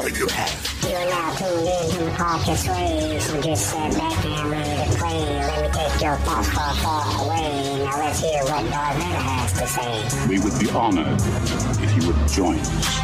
[0.00, 0.78] all you have.
[0.88, 4.90] You are now tuned in to the podcast Ray, so just sit back and ready
[4.90, 5.20] to play.
[5.20, 7.84] Let me take your thoughts far, far away.
[7.84, 10.28] Now let's hear what Darth Vader has to say.
[10.28, 11.20] We would be honored
[11.82, 13.00] if you would join us.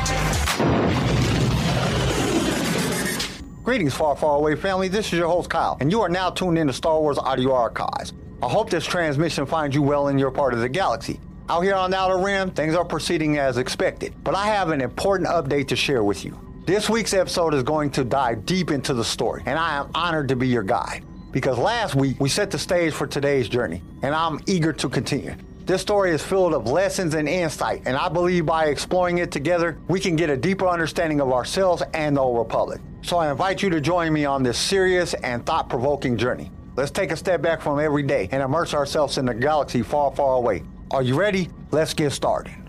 [3.62, 4.88] Greetings, far, far away family.
[4.88, 7.52] This is your host, Kyle, and you are now tuned in to Star Wars Audio
[7.52, 8.14] Archives.
[8.42, 11.20] I hope this transmission finds you well in your part of the galaxy.
[11.48, 14.80] Out here on the Outer Rim, things are proceeding as expected, but I have an
[14.80, 16.45] important update to share with you.
[16.66, 20.26] This week's episode is going to dive deep into the story, and I am honored
[20.30, 21.04] to be your guide.
[21.30, 25.36] Because last week we set the stage for today's journey, and I'm eager to continue.
[25.64, 29.78] This story is filled of lessons and insight, and I believe by exploring it together,
[29.86, 32.80] we can get a deeper understanding of ourselves and the Old Republic.
[33.02, 36.50] So I invite you to join me on this serious and thought provoking journey.
[36.74, 40.10] Let's take a step back from every day and immerse ourselves in a galaxy far,
[40.16, 40.64] far away.
[40.90, 41.48] Are you ready?
[41.70, 42.65] Let's get started.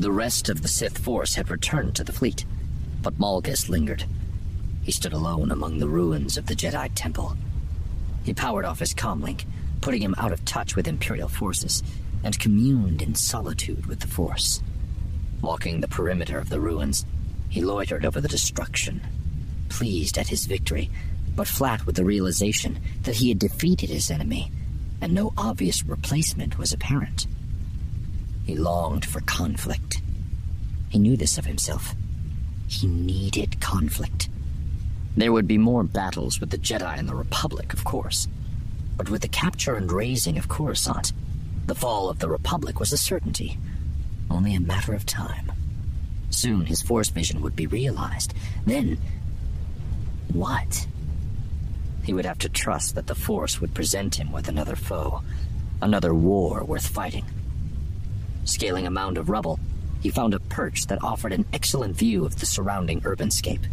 [0.00, 2.46] The rest of the Sith force had returned to the fleet,
[3.02, 4.06] but Malgus lingered.
[4.82, 7.36] He stood alone among the ruins of the Jedi Temple.
[8.24, 9.44] He powered off his comlink,
[9.82, 11.82] putting him out of touch with Imperial forces,
[12.24, 14.62] and communed in solitude with the Force.
[15.42, 17.04] Walking the perimeter of the ruins,
[17.50, 19.02] he loitered over the destruction,
[19.68, 20.90] pleased at his victory,
[21.36, 24.50] but flat with the realization that he had defeated his enemy,
[25.02, 27.26] and no obvious replacement was apparent.
[28.44, 30.00] He longed for conflict.
[30.88, 31.94] He knew this of himself.
[32.66, 34.28] He needed conflict.
[35.16, 38.28] There would be more battles with the Jedi and the Republic, of course.
[38.96, 41.12] But with the capture and razing of Coruscant,
[41.66, 43.58] the fall of the Republic was a certainty.
[44.30, 45.52] Only a matter of time.
[46.30, 48.34] Soon his Force vision would be realized.
[48.64, 48.98] Then.
[50.32, 50.86] What?
[52.04, 55.22] He would have to trust that the Force would present him with another foe,
[55.82, 57.24] another war worth fighting.
[58.50, 59.60] Scaling a mound of rubble,
[60.00, 63.64] he found a perch that offered an excellent view of the surrounding urbanscape.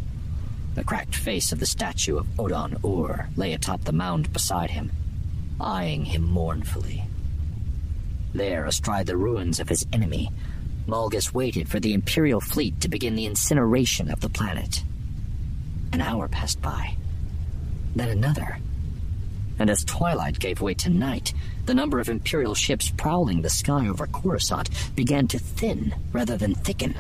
[0.76, 4.92] The cracked face of the statue of Odan-Urr lay atop the mound beside him,
[5.60, 7.04] eyeing him mournfully.
[8.36, 10.30] There, astride the ruins of his enemy,
[10.86, 14.84] Malgus waited for the Imperial fleet to begin the incineration of the planet.
[15.92, 16.96] An hour passed by,
[17.96, 18.60] then another.
[19.60, 21.34] And as twilight gave way to night,
[21.66, 26.56] the number of Imperial ships prowling the sky over Coruscant began to thin rather than
[26.56, 26.96] thicken.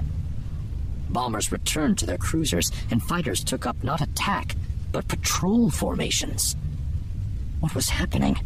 [1.09, 4.55] Bombers returned to their cruisers, and fighters took up not attack,
[4.91, 6.55] but patrol formations.
[7.59, 8.37] What was happening?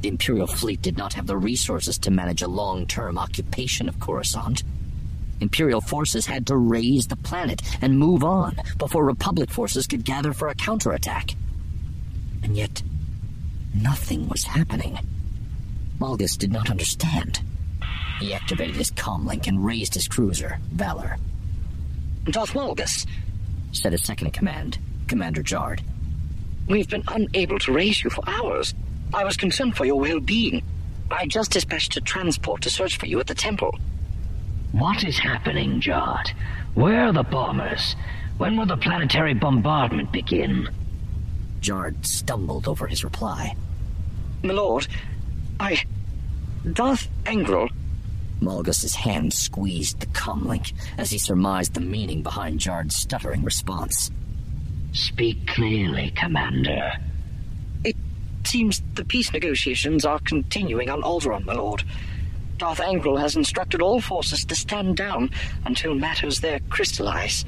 [0.00, 4.00] The Imperial fleet did not have the resources to manage a long term occupation of
[4.00, 4.64] Coruscant.
[5.40, 10.32] Imperial forces had to raze the planet and move on before Republic forces could gather
[10.32, 11.34] for a counterattack.
[12.42, 12.82] And yet,
[13.74, 14.98] nothing was happening.
[15.98, 17.42] Malgus did not understand.
[18.20, 21.16] He activated his comlink and raised his cruiser, Valor.
[22.24, 23.06] Darth Malgus,
[23.72, 24.78] said his second in command,
[25.08, 25.82] Commander Jard.
[26.68, 28.74] We've been unable to raise you for hours.
[29.12, 30.62] I was concerned for your well-being.
[31.10, 33.78] I just dispatched a transport to search for you at the temple.
[34.72, 36.32] What is happening, Jard?
[36.74, 37.94] Where are the bombers?
[38.38, 40.68] When will the planetary bombardment begin?
[41.62, 43.56] Jard stumbled over his reply.
[44.42, 44.86] My lord,
[45.58, 45.82] I.
[46.72, 47.70] Darth Angral.
[48.40, 54.10] Malgus's hand squeezed the comlink as he surmised the meaning behind Jard's stuttering response.
[54.92, 56.92] Speak clearly, Commander.
[57.84, 57.96] It
[58.44, 61.84] seems the peace negotiations are continuing on Alderaan, my lord.
[62.58, 65.30] Darth Angral has instructed all forces to stand down
[65.64, 67.44] until matters there crystallize.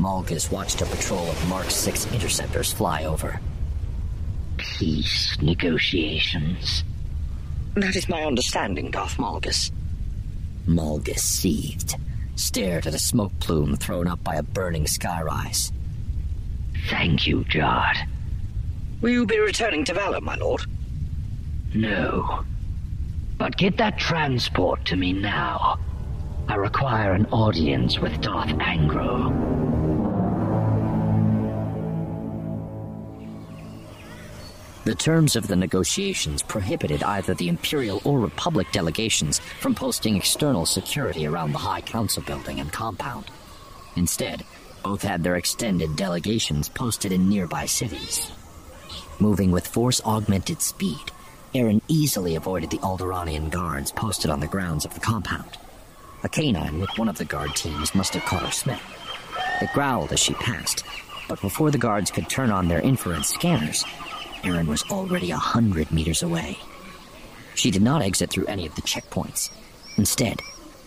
[0.00, 3.38] Malgus watched a patrol of Mark 6 interceptors fly over.
[4.56, 6.84] Peace negotiations.
[7.74, 9.70] That is my understanding, Darth Malgus.
[10.66, 11.96] Malgus seethed,
[12.34, 15.70] stared at a smoke plume thrown up by a burning skyrise.
[16.88, 17.96] Thank you, Jard.
[19.02, 20.62] Will you be returning to Valor, my lord?
[21.74, 22.44] No.
[23.36, 25.78] But get that transport to me now.
[26.50, 29.30] I require an audience with Darth Angral.
[34.82, 40.66] The terms of the negotiations prohibited either the Imperial or Republic delegations from posting external
[40.66, 43.26] security around the High Council building and compound.
[43.94, 44.42] Instead,
[44.82, 48.32] both had their extended delegations posted in nearby cities.
[49.20, 51.12] Moving with force augmented speed,
[51.54, 55.56] Aryn easily avoided the Alderaanian guards posted on the grounds of the compound.
[56.22, 58.80] A canine with one of the guard teams must have caught her smell.
[59.62, 60.84] It growled as she passed,
[61.28, 63.84] but before the guards could turn on their infrared scanners,
[64.42, 66.58] Aryn was already a hundred meters away.
[67.54, 69.50] She did not exit through any of the checkpoints.
[69.96, 70.40] Instead,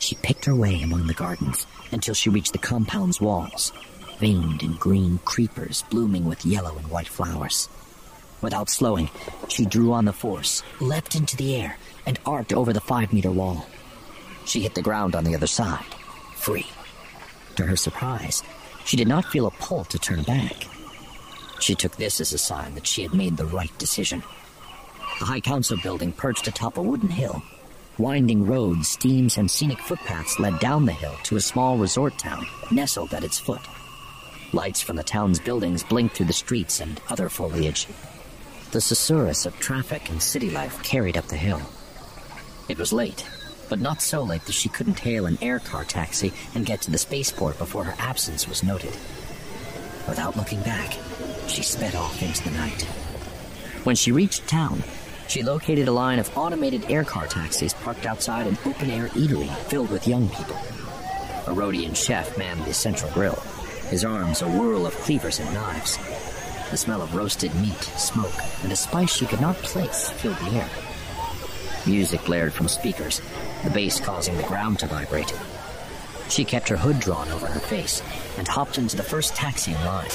[0.04, 3.72] She picked her way among the gardens until she reached the compound's walls,
[4.20, 7.70] veined in green creepers blooming with yellow and white flowers.
[8.42, 9.10] Without slowing,
[9.48, 13.32] she drew on the force, leapt into the air, and arced over the five meter
[13.32, 13.66] wall.
[14.46, 15.86] She hit the ground on the other side,
[16.36, 16.68] free.
[17.56, 18.44] To her surprise,
[18.86, 20.68] she did not feel a pull to turn back.
[21.60, 24.24] She took this as a sign that she had made the right decision.
[25.20, 27.42] The High Council building perched atop a wooden hill.
[27.98, 32.46] Winding roads, steams, and scenic footpaths led down the hill to a small resort town
[32.72, 33.62] nestled at its foot.
[34.52, 37.88] Lights from the town's buildings blinked through the streets and other foliage.
[38.72, 41.62] The susurrus of traffic and city life carried up the hill.
[42.68, 43.24] It was late,
[43.74, 46.92] but not so late that she couldn't hail an air car taxi and get to
[46.92, 48.96] the spaceport before her absence was noted.
[50.08, 50.96] Without looking back,
[51.48, 52.84] she sped off into the night.
[53.84, 54.84] When she reached town,
[55.28, 59.50] she located a line of automated air car taxis parked outside an open air eatery
[59.70, 60.58] filled with young people.
[61.48, 63.42] A Rodian chef manned the central grill,
[63.90, 65.98] his arms a whirl of cleavers and knives.
[66.70, 70.60] The smell of roasted meat, smoke, and a spice she could not place filled the
[70.60, 70.70] air.
[71.88, 73.20] Music blared from speakers,
[73.64, 75.34] the bass causing the ground to vibrate.
[76.30, 78.02] She kept her hood drawn over her face
[78.38, 80.10] and hopped into the first taxi in line.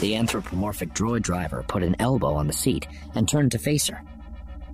[0.00, 4.02] The anthropomorphic droid driver put an elbow on the seat and turned to face her.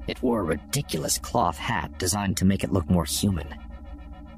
[0.06, 3.46] It wore a ridiculous cloth hat designed to make it look more human.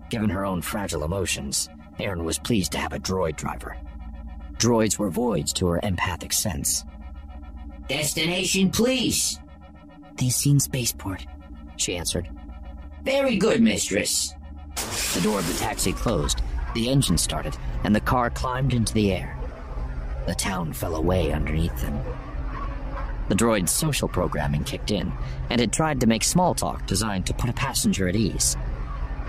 [0.08, 1.68] Given her own fragile emotions,
[2.00, 3.76] Aryn was pleased to have a droid driver.
[4.54, 6.84] Droids were voids to her empathic sense.
[7.88, 9.38] Destination, please.
[10.16, 11.24] The seen spaceport,
[11.76, 12.28] she answered.
[13.02, 14.34] Very good, mistress.
[15.14, 16.42] The door of the taxi closed,
[16.74, 19.36] the engine started, and the car climbed into the air.
[20.26, 21.98] The town fell away underneath them.
[23.28, 25.12] The droid's social programming kicked in,
[25.50, 28.56] and it tried to make small talk designed to put a passenger at ease.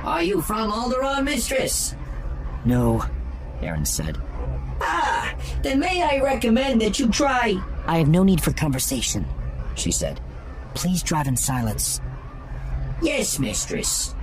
[0.03, 1.95] Are you from Alderaan, mistress?
[2.65, 3.05] No,
[3.61, 4.17] Aryn said.
[4.81, 7.61] Ah, then may I recommend that you try.
[7.85, 9.25] I have no need for conversation,
[9.75, 10.19] she said.
[10.73, 12.01] Please drive in silence.
[13.01, 14.13] Yes, mistress.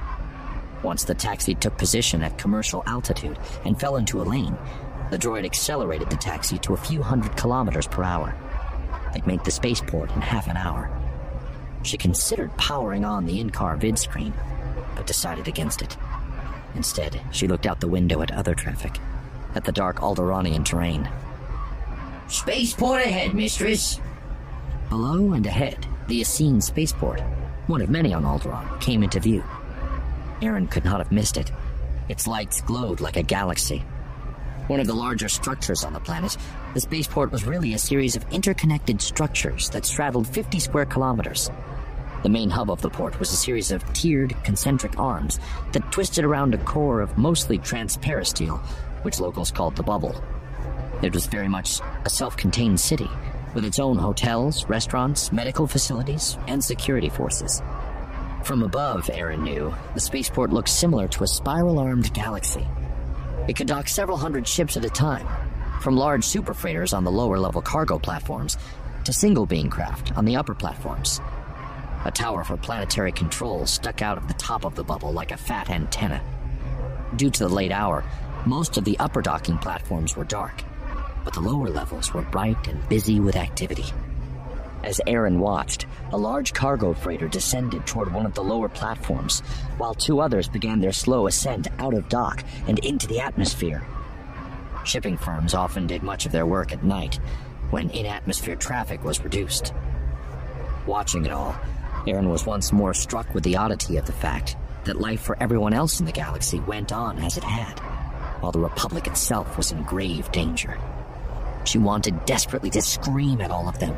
[0.85, 4.57] Once the taxi took position at commercial altitude and fell into a lane,
[5.11, 8.37] the droid accelerated the taxi to a few hundred kilometers per hour.
[9.13, 10.91] They'd make the spaceport in half an hour.
[11.83, 14.33] She considered powering on the in car vid screen,
[14.95, 15.97] but decided against it.
[16.77, 18.99] Instead, she looked out the window at other traffic,
[19.57, 21.09] at the dark Alderaanian terrain.
[22.29, 24.01] Spaceport ahead, mistress.
[24.89, 27.23] Below and ahead, the Esseene spaceport,
[27.69, 29.45] one of many on Alderaan, came into view.
[30.41, 31.53] Aryn could not have missed it.
[32.09, 33.85] Its lights glowed like a galaxy.
[34.69, 36.37] One of the larger structures on the planet,
[36.75, 41.51] the spaceport was really a series of interconnected structures that straddled 50 square kilometers.
[42.23, 45.39] The main hub of the port was a series of tiered concentric arms
[45.73, 48.59] that twisted around a core of mostly transparisteel,
[49.03, 50.21] which locals called the bubble.
[51.03, 53.09] It was very much a self contained city,
[53.55, 57.63] with its own hotels, restaurants, medical facilities, and security forces.
[58.45, 62.67] From above, Aryn knew, the spaceport looked similar to a spiral armed galaxy.
[63.49, 65.27] It could dock several hundred ships at a time,
[65.81, 68.57] from large super freighters on the lower level cargo platforms
[69.05, 71.21] to single being craft on the upper platforms.
[72.05, 75.37] A tower for planetary control stuck out of the top of the bubble like a
[75.37, 76.23] fat antenna.
[77.17, 78.05] Due to the late hour,
[78.47, 80.63] most of the upper docking platforms were dark,
[81.29, 83.85] but the lower levels were bright and busy with activity.
[84.83, 89.41] As Aryn watched, a large cargo freighter descended toward one of the lower platforms,
[89.77, 93.87] while two others began their slow ascent out of dock and into the atmosphere.
[94.87, 97.17] Shipping firms often did much of their work at night,
[97.69, 99.75] when in atmosphere traffic was reduced.
[100.87, 101.55] Watching it all,
[102.07, 105.75] Aryn was once more struck with the oddity of the fact that life for everyone
[105.75, 107.79] else in the galaxy went on as it had,
[108.41, 110.79] while the Republic itself was in grave danger.
[111.69, 113.95] She wanted desperately to scream at all of them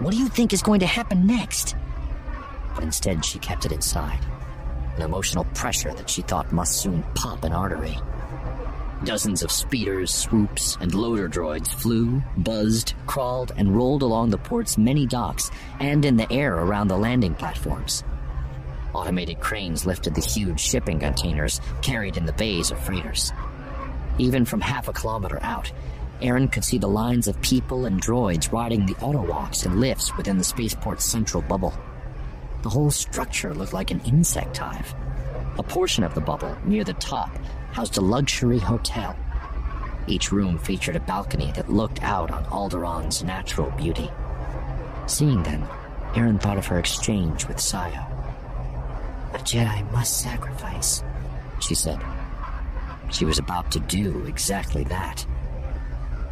[0.00, 1.76] what do you think is going to happen next?
[2.74, 4.20] But instead, she kept it inside.
[4.96, 7.98] An emotional pressure that she thought must soon pop an artery.
[9.04, 14.78] Dozens of speeders, swoops, and loader droids flew, buzzed, crawled, and rolled along the port's
[14.78, 18.02] many docks and in the air around the landing platforms.
[18.94, 23.32] Automated cranes lifted the huge shipping containers carried in the bays of freighters.
[24.16, 25.70] Even from half a kilometer out,
[26.22, 30.36] Aryn could see the lines of people and droids riding the autowalks and lifts within
[30.36, 31.72] the spaceport's central bubble.
[32.62, 34.94] The whole structure looked like an insect hive.
[35.58, 37.30] A portion of the bubble, near the top,
[37.72, 39.16] housed a luxury hotel.
[40.06, 44.10] Each room featured a balcony that looked out on Alderaan's natural beauty.
[45.06, 45.62] Seeing them,
[46.12, 48.06] Aryn thought of her exchange with Sayo.
[49.32, 51.02] A Jedi must sacrifice,
[51.60, 52.00] she said.
[53.10, 55.24] She was about to do exactly that.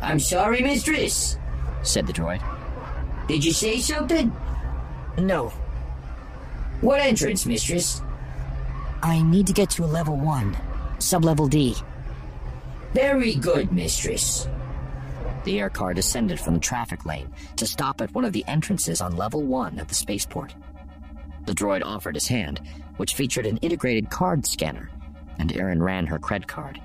[0.01, 1.37] I'm sorry, mistress,
[1.83, 2.43] said the droid.
[3.27, 4.35] Did you say something?
[5.19, 5.49] No.
[6.81, 8.01] What entrance, mistress?
[9.03, 10.57] I need to get to a level 1,
[10.99, 11.77] sublevel D.
[12.95, 14.49] Very good, mistress.
[15.45, 19.01] The air car descended from the traffic lane to stop at one of the entrances
[19.01, 20.55] on level 1 at the spaceport.
[21.47, 22.61] The droid offered his hand,
[22.99, 24.91] which featured an integrated card scanner,
[25.39, 26.81] and Aryn ran her cred card.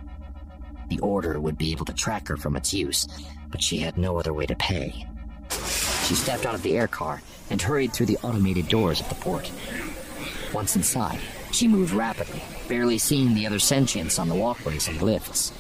[0.94, 3.08] The order would be able to track her from its use,
[3.50, 5.08] but she had no other way to pay.
[5.50, 9.16] She stepped out of the air car and hurried through the automated doors of the
[9.16, 9.52] port.
[10.54, 11.20] Once inside,
[11.52, 15.52] she moved rapidly, barely seeing the other sentients on the walkways and lifts.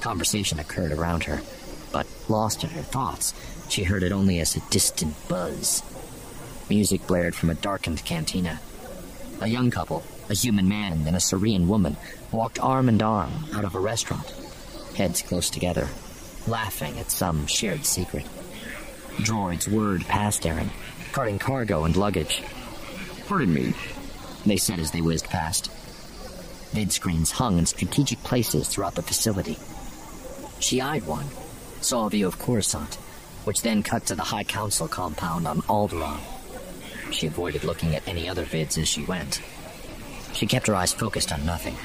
[0.00, 1.42] Conversation occurred around her,
[1.90, 3.34] but lost in her thoughts,
[3.68, 5.82] she heard it only as a distant buzz.
[6.70, 8.60] Music blared from a darkened cantina.
[9.40, 11.96] A young couple, a human man and a Cerean woman,
[12.32, 14.28] walked arm in arm out of a restaurant,
[14.96, 15.88] heads close together,
[16.46, 18.26] laughing at some shared secret.
[19.18, 20.68] Droids whirred past Aryn,
[21.12, 22.42] carting cargo and luggage.
[23.26, 23.74] Pardon me,
[24.44, 25.70] they said as they whizzed past.
[26.72, 29.56] Vid screens hung in strategic places throughout the facility.
[30.58, 31.26] She eyed one,
[31.80, 32.96] saw a view of Coruscant,
[33.44, 36.20] which then cut to the High Council compound on Alderaan.
[37.12, 39.40] She avoided looking at any other vids as she went.
[40.36, 41.76] She kept her eyes focused on nothing,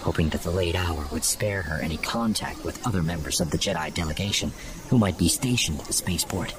[0.00, 3.58] hoping that the late hour would spare her any contact with other members of the
[3.58, 4.52] Jedi delegation
[4.88, 6.54] who might be stationed at the spaceport.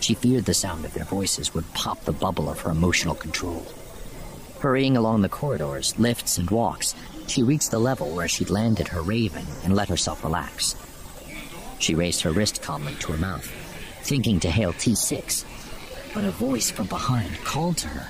[0.00, 3.66] She feared the sound of their voices would pop the bubble of her emotional control.
[4.60, 6.94] Hurrying along the corridors, lifts, and walks,
[7.26, 10.76] she reached the level where she'd landed her raven and let herself relax.
[11.78, 13.44] She raised her wrist calmly to her mouth,
[14.00, 15.44] thinking to hail T6,
[16.14, 18.08] but a voice from behind called to her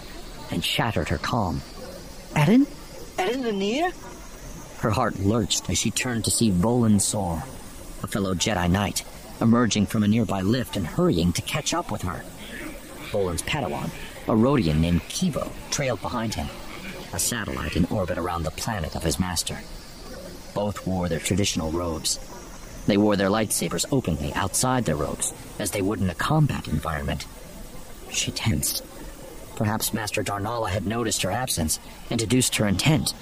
[0.53, 1.61] and shattered her calm.
[2.37, 2.67] Eden?
[3.19, 3.93] Eden Anir?
[4.79, 7.45] Her heart lurched as she turned to see Volan Sor,
[8.03, 9.05] a fellow Jedi Knight,
[9.41, 12.25] emerging from a nearby lift and hurrying to catch up with her.
[13.11, 13.91] Volan's Padawan,
[14.27, 16.49] a Rodian named Kivo, trailed behind him,
[17.13, 19.59] a satellite in orbit around the planet of his master.
[20.55, 22.19] Both wore their traditional robes.
[22.87, 27.27] They wore their lightsabers openly outside their robes, as they would in a combat environment.
[28.11, 28.85] She tensed.
[29.57, 31.79] Perhaps Master Darnala had noticed her absence
[32.11, 33.15] and deduced her intent.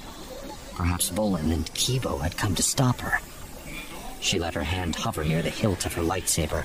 [0.75, 3.19] Perhaps Volan and Kibo had come to stop her.
[4.21, 6.65] She let her hand hover near the hilt of her lightsaber.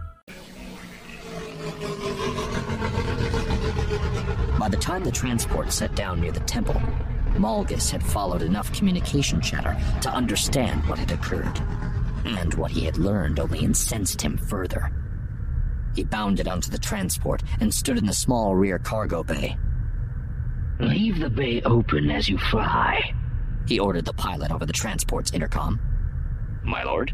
[4.59, 6.79] By the time the transport set down near the temple,
[7.35, 11.59] Malgus had followed enough communication chatter to understand what had occurred,
[12.25, 14.91] and what he had learned only incensed him further.
[15.95, 19.57] He bounded onto the transport and stood in the small rear cargo bay.
[20.79, 23.13] Leave the bay open as you fly,
[23.67, 25.79] he ordered the pilot over the transport's intercom.
[26.63, 27.13] My lord?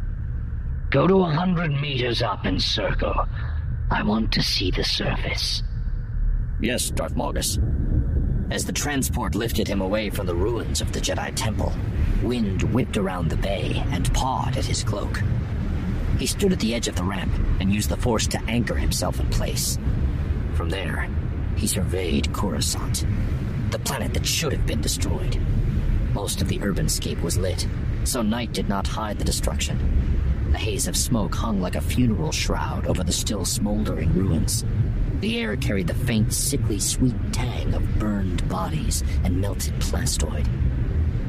[0.90, 3.28] Go to a hundred meters up and circle.
[3.90, 5.64] I want to see the surface.
[6.60, 7.58] Yes, Darth Malgus.
[8.52, 11.72] As the transport lifted him away from the ruins of the Jedi Temple,
[12.22, 15.22] wind whipped around the bay and pawed at his cloak.
[16.20, 19.22] He stood at the edge of the ramp and used the Force to anchor himself
[19.22, 19.78] in place.
[20.56, 21.10] From there,
[21.56, 23.06] he surveyed Coruscant,
[23.70, 25.40] the planet that should have been destroyed.
[26.14, 27.66] Most of the urban scape was lit,
[28.04, 30.08] so night did not hide the destruction.
[30.54, 34.66] A haze of smoke hung like a funeral shroud over the still smoldering ruins.
[35.20, 40.48] The air carried the faint, sickly sweet tang of burned bodies and melted plastoid.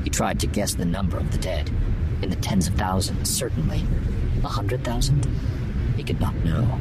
[0.05, 1.71] He tried to guess the number of the dead.
[2.23, 3.85] In the tens of thousands, certainly.
[4.45, 5.27] A hundred thousand?
[5.97, 6.81] He could not know.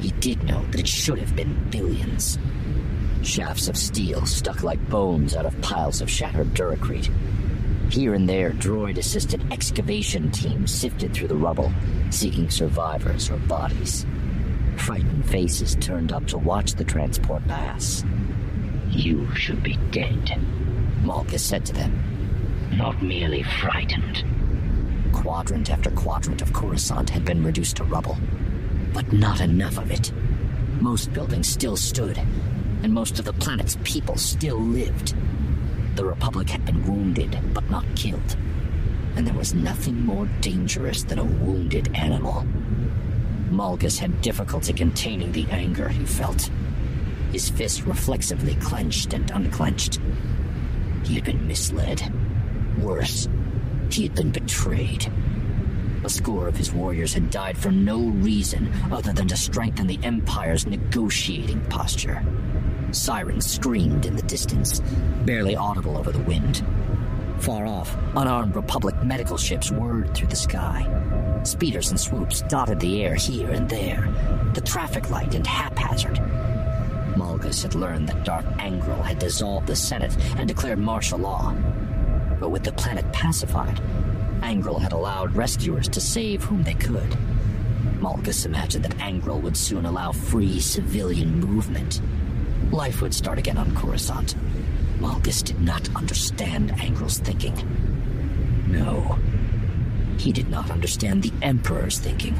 [0.00, 2.38] He did know that it should have been billions.
[3.22, 7.10] Shafts of steel stuck like bones out of piles of shattered duracrete.
[7.92, 11.70] Here and there, droid assisted excavation teams sifted through the rubble,
[12.08, 14.06] seeking survivors or bodies.
[14.78, 18.02] Frightened faces turned up to watch the transport pass.
[18.88, 20.40] You should be dead,
[21.02, 21.92] Malgus said to them.
[22.78, 24.24] Not merely frightened.
[25.12, 28.16] Quadrant after quadrant of Coruscant had been reduced to rubble,
[28.94, 30.10] but not enough of it.
[30.80, 32.16] Most buildings still stood,
[32.82, 35.14] and most of the planet's people still lived.
[35.94, 38.36] The Republic had been wounded, but not killed.
[39.14, 42.46] And there was nothing more dangerous than a wounded animal.
[43.50, 46.50] Malgus had difficulty containing the anger he felt.
[47.30, 50.00] His fist reflexively clenched and unclenched.
[51.04, 52.10] He had been misled.
[52.80, 53.28] Worse,
[53.90, 55.12] he had been betrayed.
[56.04, 60.00] A score of his warriors had died for no reason other than to strengthen the
[60.02, 62.24] Empire's negotiating posture.
[62.92, 64.80] Sirens screamed in the distance,
[65.24, 66.64] barely audible over the wind.
[67.38, 70.86] Far off, unarmed Republic medical ships whirred through the sky.
[71.42, 74.08] Speeders and swoops dotted the air here and there,
[74.54, 76.20] the traffic light and haphazard.
[77.16, 81.52] Malgus had learned that Darth Angral had dissolved the Senate and declared martial law.
[82.38, 83.80] But with the planet pacified,
[84.42, 87.16] Angral had allowed rescuers to save whom they could.
[88.00, 92.00] Malgus imagined that Angral would soon allow free civilian movement.
[92.72, 94.34] Life would start again on Coruscant.
[94.98, 97.54] Malgus did not understand Angral's thinking.
[98.66, 99.18] No.
[100.16, 102.34] He did not understand the Emperor's thinking,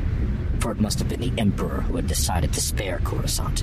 [0.59, 3.63] for it must have been the Emperor who had decided to spare Coruscant.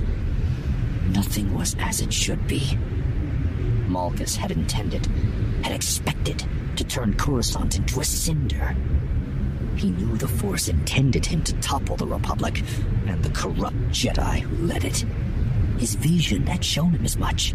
[1.08, 2.78] Nothing was as it should be.
[3.88, 5.06] Malgus had intended,
[5.64, 6.44] had expected,
[6.76, 8.76] to turn Coruscant into a cinder.
[9.74, 12.62] He knew the Force intended him to topple the Republic
[13.06, 15.04] and the corrupt Jedi who led it.
[15.80, 17.54] His vision had shown him as much.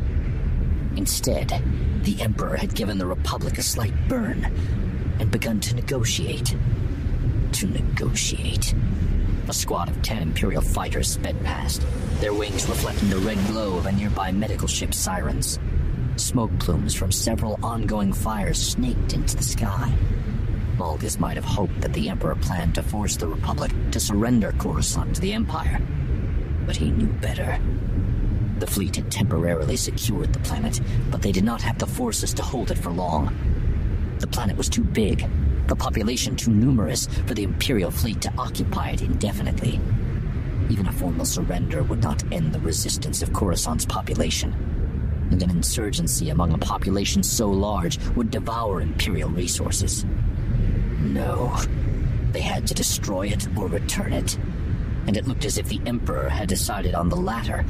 [0.97, 1.61] Instead,
[2.01, 4.43] the Emperor had given the Republic a slight burn
[5.19, 6.55] and begun to negotiate.
[7.51, 8.73] To negotiate.
[9.47, 11.85] A squad of ten Imperial fighters sped past,
[12.19, 15.59] their wings reflecting the red glow of a nearby medical ship's sirens.
[16.15, 19.93] Smoke plumes from several ongoing fires snaked into the sky.
[20.77, 25.13] Malgus might have hoped that the Emperor planned to force the Republic to surrender Coruscant
[25.13, 25.79] to the Empire.
[26.65, 27.59] But he knew better.
[28.59, 30.79] The fleet had temporarily secured the planet,
[31.11, 33.35] but they did not have the forces to hold it for long.
[34.19, 35.27] The planet was too big,
[35.67, 39.79] the population too numerous for the Imperial fleet to occupy it indefinitely.
[40.69, 44.53] Even a formal surrender would not end the resistance of Coruscant's population.
[45.31, 50.05] And an insurgency among a population so large would devour Imperial resources.
[50.99, 51.55] No.
[52.31, 54.37] They had to destroy it or return it.
[55.07, 57.63] And it looked as if the Emperor had decided on the latter,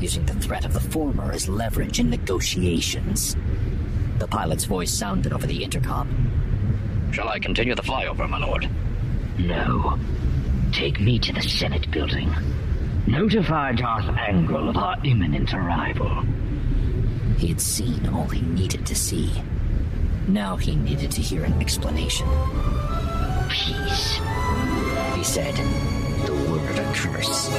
[0.00, 3.36] using the threat of the former as leverage in negotiations.
[4.18, 7.10] The pilot's voice sounded over the intercom.
[7.12, 8.68] Shall I continue the flyover, my lord?
[9.38, 9.98] No.
[10.72, 12.30] Take me to the Senate building.
[13.06, 16.22] Notify Darth Angral of our imminent arrival.
[17.38, 19.32] He had seen all he needed to see.
[20.28, 22.28] Now he needed to hear an explanation.
[23.48, 24.20] Peace,
[25.14, 25.58] he said,
[26.78, 27.50] a curse.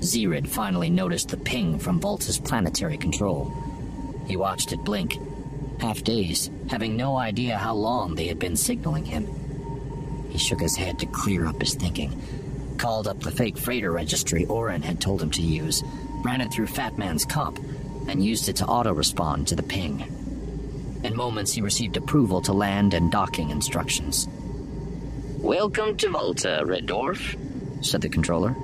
[0.00, 3.52] Zeerid finally noticed the ping from Vulta's planetary control.
[4.26, 5.18] He watched it blink,
[5.80, 9.28] half dazed, having no idea how long they had been signaling him.
[10.30, 12.20] He shook his head to clear up his thinking,
[12.78, 15.82] called up the fake freighter registry Orin had told him to use,
[16.24, 17.58] ran it through Fat Man's comp,
[18.08, 20.00] and used it to auto-respond to the ping.
[21.04, 24.26] In moments, he received approval to land and docking instructions.
[25.36, 27.38] Welcome to Vulta, Red Dwarf,
[27.84, 28.56] said the controller.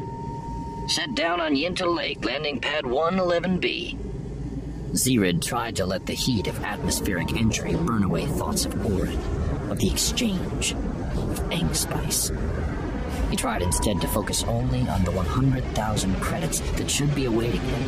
[0.89, 3.97] Set down on Yinta Lake, landing pad 111B.
[4.93, 9.19] Zeerid tried to let the heat of atmospheric entry burn away thoughts of Orin,
[9.71, 12.31] of the exchange, of Engspice.
[13.31, 17.83] He tried instead to focus only on the 100,000 credits that should be awaiting him,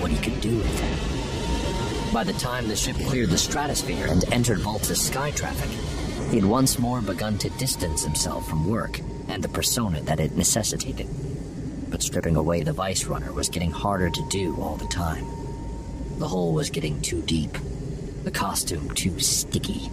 [0.00, 2.12] what he could do with them.
[2.12, 5.70] By the time the ship cleared the stratosphere and entered Vulta's sky traffic,
[6.30, 10.36] he had once more begun to distance himself from work and the persona that it
[10.36, 11.08] necessitated.
[11.88, 15.26] But stripping away the Vice Runner was getting harder to do all the time.
[16.18, 17.56] The hole was getting too deep,
[18.24, 19.90] the costume too sticky.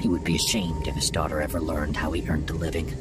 [0.00, 2.92] He would be ashamed if his daughter ever learned how he earned a living.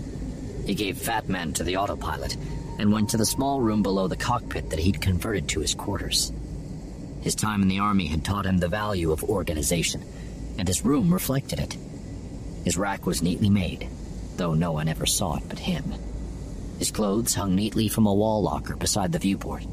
[0.65, 2.35] He gave Fat Man to the autopilot
[2.79, 6.31] and went to the small room below the cockpit that he'd converted to his quarters.
[7.21, 10.03] His time in the army had taught him the value of organization,
[10.57, 11.77] and his room reflected it.
[12.63, 13.87] His rack was neatly made,
[14.37, 15.83] though no one ever saw it but him.
[16.79, 19.63] His clothes hung neatly from a wall locker beside the viewport.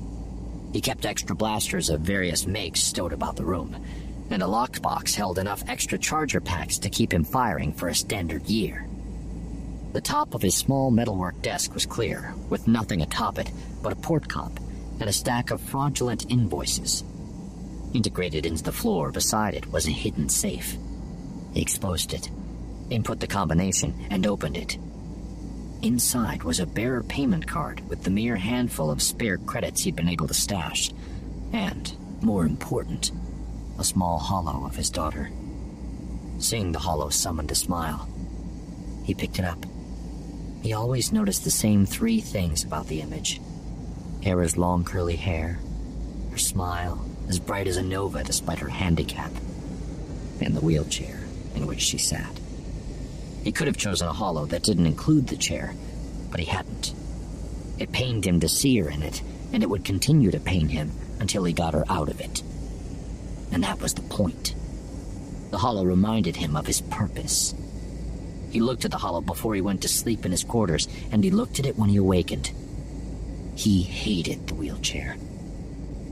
[0.73, 3.77] He kept extra blasters of various makes stowed about the room,
[4.31, 8.47] and a lockbox held enough extra charger packs to keep him firing for a standard
[8.47, 8.87] year.
[9.93, 13.51] The top of his small metalwork desk was clear, with nothing atop it
[13.83, 14.59] but a port comp
[15.01, 17.05] and a stack of fraudulent invoices.
[17.93, 20.77] Integrated into the floor beside it was a hidden safe.
[21.53, 22.31] He exposed it.
[22.89, 24.79] input the combination, and opened it.
[25.83, 30.09] Inside was a bearer payment card with the mere handful of spare credits he'd been
[30.09, 30.91] able to stash.
[31.53, 33.11] And, more important,
[33.79, 35.31] a small holo of his daughter.
[36.39, 38.09] Seeing the holo summoned a smile.
[39.05, 39.65] He picked it up.
[40.63, 43.41] He always noticed the same three things about the image
[44.23, 45.59] Hera's long curly hair,
[46.31, 49.33] her smile, as bright as a nova despite her handicap,
[50.41, 51.25] and the wheelchair
[51.57, 52.39] in which she sat.
[53.43, 55.75] He could have chosen a holo that didn't include the chair,
[56.31, 56.95] but he hadn't.
[57.79, 59.21] It pained him to see her in it,
[59.53, 62.43] and it would continue to pain him until he got her out of it.
[63.51, 64.55] And that was the point.
[65.51, 67.55] The holo reminded him of his purpose.
[68.53, 71.31] He looked at the holo before he went to sleep in his quarters, and he
[71.31, 72.51] looked at it when he awakened.
[73.55, 75.17] He hated the wheelchair.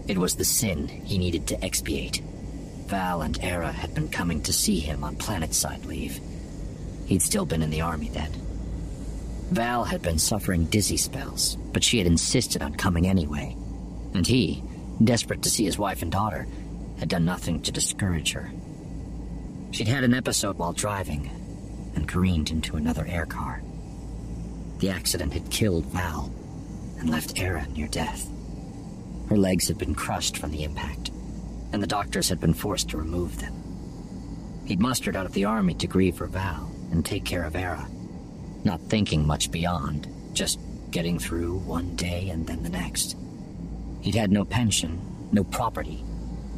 [0.08, 2.22] It was the sin he needed to expiate.
[2.86, 6.18] Val and Era had been coming to see him on planetside leave.
[7.04, 8.32] He'd still been in the army then.
[9.50, 13.54] Val had been suffering dizzy spells, but she had insisted on coming anyway.
[14.14, 14.64] And he,
[15.04, 16.46] desperate to see his wife and daughter,
[17.00, 18.50] had done nothing to discourage her.
[19.72, 21.30] She'd had an episode while driving
[21.94, 23.62] and careened into another air car.
[24.78, 26.32] The accident had killed Val
[26.98, 28.28] and left Era near death.
[29.28, 31.10] Her legs had been crushed from the impact,
[31.72, 33.54] and the doctors had been forced to remove them.
[34.66, 37.88] He'd mustered out of the army to grieve for Val and take care of Era,
[38.64, 40.58] not thinking much beyond, just
[40.90, 43.16] getting through one day and then the next.
[44.00, 45.00] He'd had no pension,
[45.32, 46.04] no property,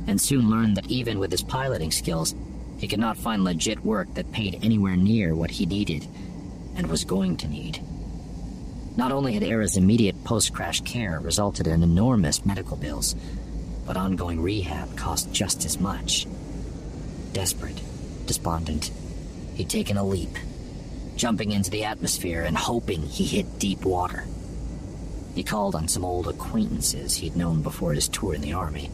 [0.07, 2.35] and soon learned that even with his piloting skills,
[2.83, 6.05] he could not find legit work that paid anywhere near what he needed
[6.75, 7.81] and was going to need.
[8.97, 13.15] Not only had Era's immediate post crash care resulted in enormous medical bills,
[13.87, 16.27] but ongoing rehab cost just as much.
[17.33, 17.81] Desperate,
[18.27, 18.91] despondent,
[19.55, 20.37] he'd taken a leap,
[21.15, 24.25] jumping into the atmosphere and hoping he hit deep water.
[25.37, 28.91] He called on some old acquaintances he'd known before his tour in the army,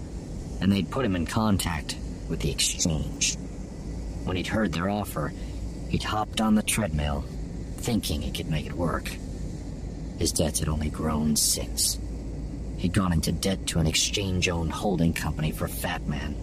[0.60, 1.96] and they'd put him in contact
[2.28, 3.38] with the exchange.
[4.28, 5.32] When he'd heard their offer,
[5.88, 7.24] he'd hopped on the treadmill,
[7.78, 9.10] thinking he could make it work.
[10.18, 11.98] His debts had only grown since.
[12.76, 16.36] He'd gone into debt to an exchange owned holding company for Fat Man,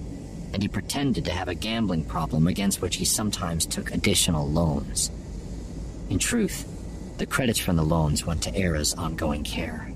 [0.51, 5.11] and he pretended to have a gambling problem against which he sometimes took additional loans.
[6.09, 6.65] In truth,
[7.19, 9.91] the credits from the loans went to Era's ongoing care.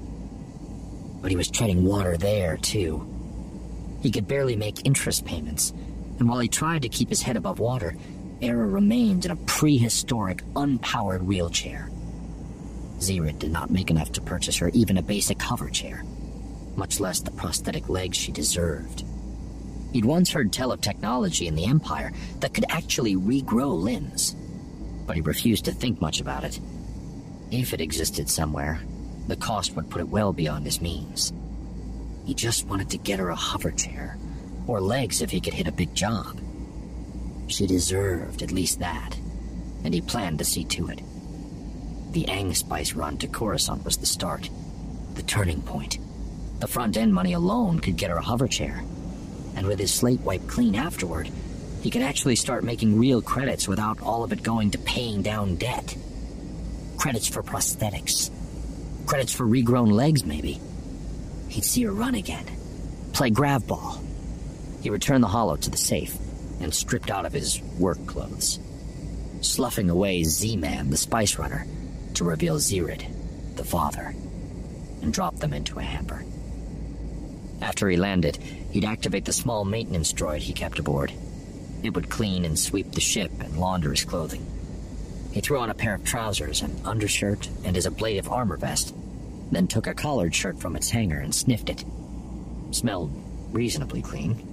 [1.23, 3.03] But he was treading water there, too.
[4.03, 5.73] He could barely make interest payments,
[6.19, 7.95] and while he tried to keep his head above water,
[8.41, 11.89] Era remained in a prehistoric, unpowered wheelchair.
[12.99, 16.03] Zeerid did not make enough to purchase her even a basic hover chair,
[16.75, 19.03] much less the prosthetic legs she deserved.
[19.93, 24.35] He'd once heard tell of technology in the Empire that could actually regrow limbs,
[25.07, 26.59] but he refused to think much about it.
[27.51, 28.79] If it existed somewhere,
[29.27, 31.33] the cost would put it well beyond his means.
[32.25, 34.17] He just wanted to get her a hover chair,
[34.69, 36.39] or legs if he could hit a big job.
[37.47, 39.17] She deserved at least that,
[39.83, 41.01] and he planned to see to it.
[42.11, 44.47] The Engspice run to Coruscant was the start,
[45.15, 45.97] the turning point.
[46.59, 48.83] The front end money alone could get her a hover chair,
[49.55, 51.31] and with his slate wiped clean afterward,
[51.81, 55.55] he could actually start making real credits without all of it going to paying down
[55.55, 55.97] debt.
[56.97, 58.29] Credits for prosthetics.
[59.07, 60.59] Credits for regrown legs, maybe.
[61.47, 62.45] He'd see her run again.
[63.13, 64.03] Play grav ball.
[64.81, 66.17] He returned the holo to the safe
[66.61, 68.59] and stripped out of his work clothes,
[69.41, 71.65] sloughing away Z-Man, the spice runner,
[72.15, 73.05] to reveal Zeerid,
[73.55, 74.13] the father,
[75.01, 76.23] and dropped them into a hamper.
[77.61, 78.37] After he landed,
[78.71, 81.11] he'd activate the small maintenance droid he kept aboard.
[81.83, 84.45] It would clean and sweep the ship and launder his clothing.
[85.31, 88.95] He threw on a pair of trousers, an undershirt, and his ablative armor vest,
[89.51, 91.83] then took a collared shirt from its hanger and sniffed it.
[92.71, 93.11] Smelled
[93.51, 94.48] reasonably clean.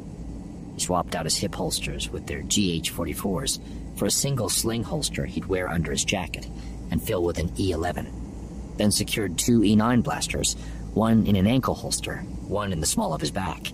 [0.76, 3.60] He swapped out his hip holsters with their GH 44s
[3.96, 6.46] for a single sling holster he'd wear under his jacket
[6.90, 8.74] and fill with an E 11.
[8.76, 10.54] Then secured two E 9 blasters,
[10.92, 13.72] one in an ankle holster, one in the small of his back.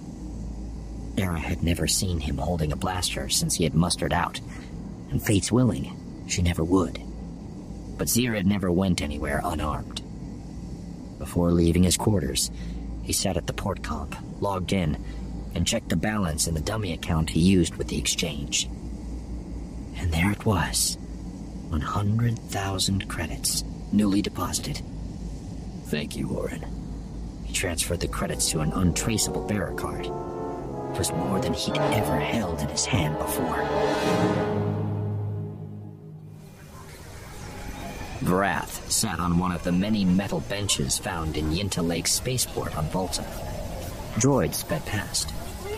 [1.19, 4.41] Era had never seen him holding a blaster since he had mustered out,
[5.11, 7.03] and fate's willing, she never would.
[7.99, 10.03] But Zeerid never went anywhere unarmed.
[11.19, 12.51] Before leaving his quarters,
[13.03, 14.97] he sat at the port comp, logged in,
[15.55, 18.69] and checked the balance in the dummy account he used with the exchange.
[19.97, 20.97] And there it was
[21.69, 24.83] 100,000 credits, newly deposited.
[25.87, 26.65] Thank you, Warren.
[27.45, 30.07] He transferred the credits to an untraceable bearer card.
[30.07, 33.57] It was more than he'd ever held in his hand before.
[38.21, 42.87] Vrath sat on one of the many metal benches found in Yinta Lake spaceport on
[42.87, 43.25] Vulta.
[44.15, 45.33] Droids sped past.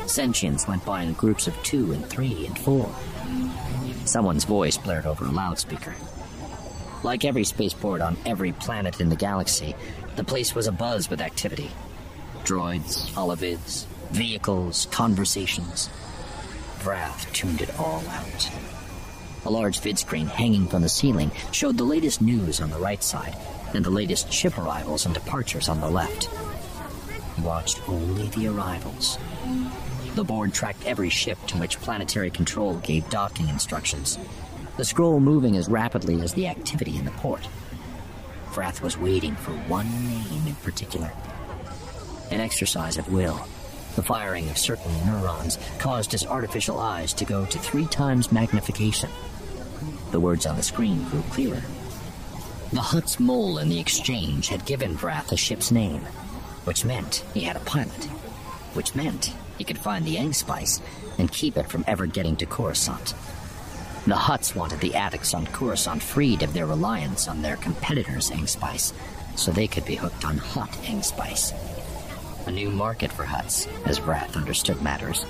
[0.07, 2.95] Sentients went by in groups of two and three and four.
[4.05, 5.95] Someone's voice blared over a loudspeaker.
[7.03, 9.75] Like every spaceport on every planet in the galaxy,
[10.17, 11.71] the place was abuzz with activity.
[12.45, 15.89] Droids, holovids, vehicles, conversations.
[16.81, 18.51] Vrath tuned it all out.
[19.47, 23.37] A large vidscreen hanging from the ceiling showed the latest news on the right side
[23.75, 26.29] and the latest ship arrivals and departures on the left.
[27.37, 29.19] He watched only the arrivals.
[30.15, 34.17] The board tracked every ship to which planetary control gave docking instructions,
[34.77, 37.49] the scroll moving as rapidly as the activity in the port.
[38.53, 41.11] Vrath was waiting for one name in particular.
[42.31, 43.45] An exercise of will.
[43.97, 49.11] The firing of certain neurons caused his artificial eyes to go to three times magnification.
[50.13, 51.63] The words on the screen grew clearer.
[52.73, 56.03] The Hutt's mole in the exchange had given Vrath a ship's name,
[56.65, 58.05] which meant he had a pilot,
[58.75, 60.81] which meant he could find the Engspice
[61.19, 63.15] and keep it from ever getting to Coruscant.
[64.07, 68.93] The Hutts wanted the addicts on Coruscant freed of their reliance on their competitors' Engspice,
[69.35, 71.55] so they could be hooked on Hutt Engspice.
[72.47, 75.25] A new market for Hutts, as Vrath understood matters.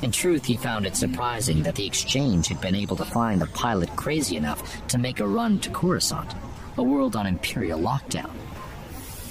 [0.00, 3.46] In truth, he found it surprising that the Exchange had been able to find the
[3.48, 6.32] pilot crazy enough to make a run to Coruscant,
[6.76, 8.30] a world on Imperial lockdown.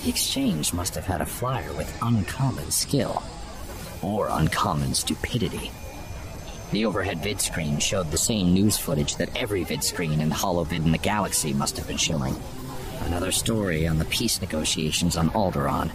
[0.04, 3.24] The Exchange must have had a flyer with uncommon skill,
[4.02, 5.72] or uncommon stupidity.
[6.72, 10.92] The overhead vidscreen showed the same news footage that every vid vidscreen and holovid in
[10.92, 12.36] the galaxy must have been showing.
[13.02, 15.92] Another story on the peace negotiations on Alderaan.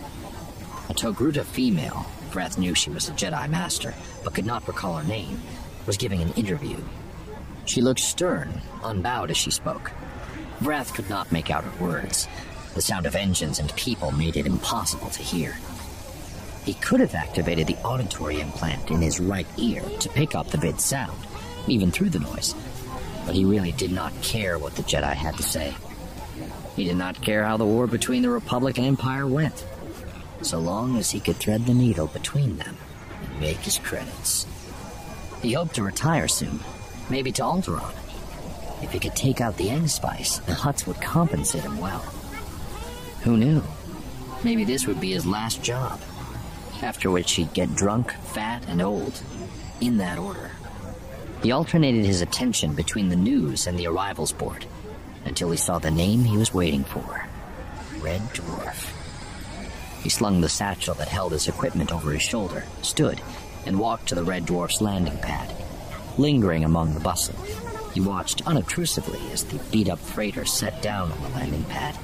[0.89, 3.93] A Togruta female, Vrath knew she was a Jedi Master,
[4.25, 5.41] but could not recall her name,
[5.87, 6.77] was giving an interview.
[7.67, 9.93] She looked stern, unbowed as she spoke.
[10.61, 12.29] Vrath could not make out her words.
[12.75, 15.59] The sound of engines and people made it impossible to hear.
[16.65, 20.59] He could have activated the auditory implant in his right ear to pick up the
[20.59, 21.19] vid sound,
[21.67, 22.55] even through the noise.
[23.27, 25.75] But he really did not care what the Jedi had to say.
[26.77, 29.67] He did not care how the war between the Republic and Empire went,
[30.43, 32.77] so long as he could thread the needle between them
[33.25, 34.47] and make his credits.
[35.43, 36.61] He hoped to retire soon,
[37.11, 37.95] maybe to Alderaan.
[38.83, 42.01] If he could take out the Engspice, the Hutts would compensate him well.
[43.23, 43.63] Who knew?
[44.45, 46.01] Maybe this would be his last job
[46.83, 49.23] after which he'd get drunk, fat, and old.
[49.81, 50.51] In that order.
[51.43, 54.67] He alternated his attention between the news and the arrivals board
[55.25, 57.27] until he saw the name he was waiting for
[58.01, 58.93] Red Dwarf.
[60.03, 63.21] He slung the satchel that held his equipment over his shoulder, stood,
[63.67, 65.55] and walked to the Red Dwarf's landing pad.
[66.19, 67.37] Lingering among the bustle,
[67.95, 71.97] he watched unobtrusively as the beat up freighter set down on the landing pad.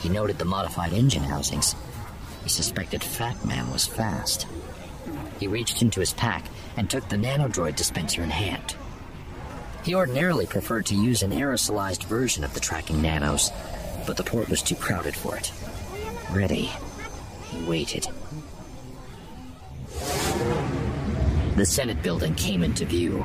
[0.00, 1.74] He noted the modified engine housings
[2.42, 4.46] he suspected Fat Man was fast.
[5.38, 6.44] He reached into his pack
[6.76, 8.76] and took the nanodroid dispenser in hand.
[9.84, 13.50] He ordinarily preferred to use an aerosolized version of the tracking nanos,
[14.06, 15.52] but the port was too crowded for it.
[16.30, 16.70] Ready,
[17.50, 18.06] he waited.
[21.56, 23.24] The Senate building came into view.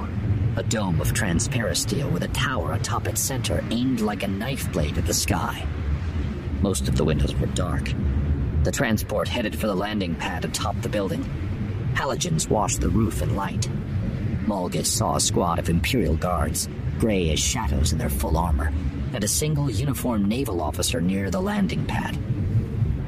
[0.57, 4.71] A dome of transparent steel with a tower atop its center aimed like a knife
[4.73, 5.65] blade at the sky.
[6.61, 7.93] Most of the windows were dark,
[8.67, 11.23] the transport headed for the landing pad atop the building.
[11.93, 13.69] Halogens washed the roof in light.
[14.45, 16.67] Malgus saw a squad of Imperial guards,
[16.99, 18.73] gray as shadows in their full armor,
[19.13, 22.17] and a single uniformed naval officer near the landing pad.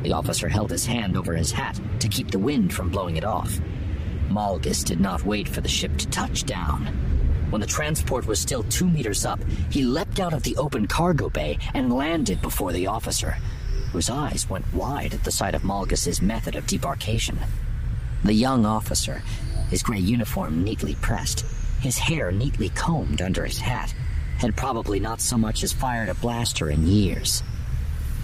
[0.04, 3.26] The officer held his hand over his hat to keep the wind from blowing it
[3.26, 3.60] off.
[4.30, 6.86] Malgus did not wait for the ship to touch down.
[7.50, 11.30] When the transport was still two meters up, he leapt out of the open cargo
[11.30, 13.36] bay and landed before the officer,
[13.92, 17.38] whose eyes went wide at the sight of Malgus's method of debarkation.
[18.24, 19.24] The young officer,
[19.70, 21.46] his gray uniform neatly pressed,
[21.82, 23.94] his hair neatly combed under his hat,
[24.38, 27.44] had probably not so much as fired a blaster in years.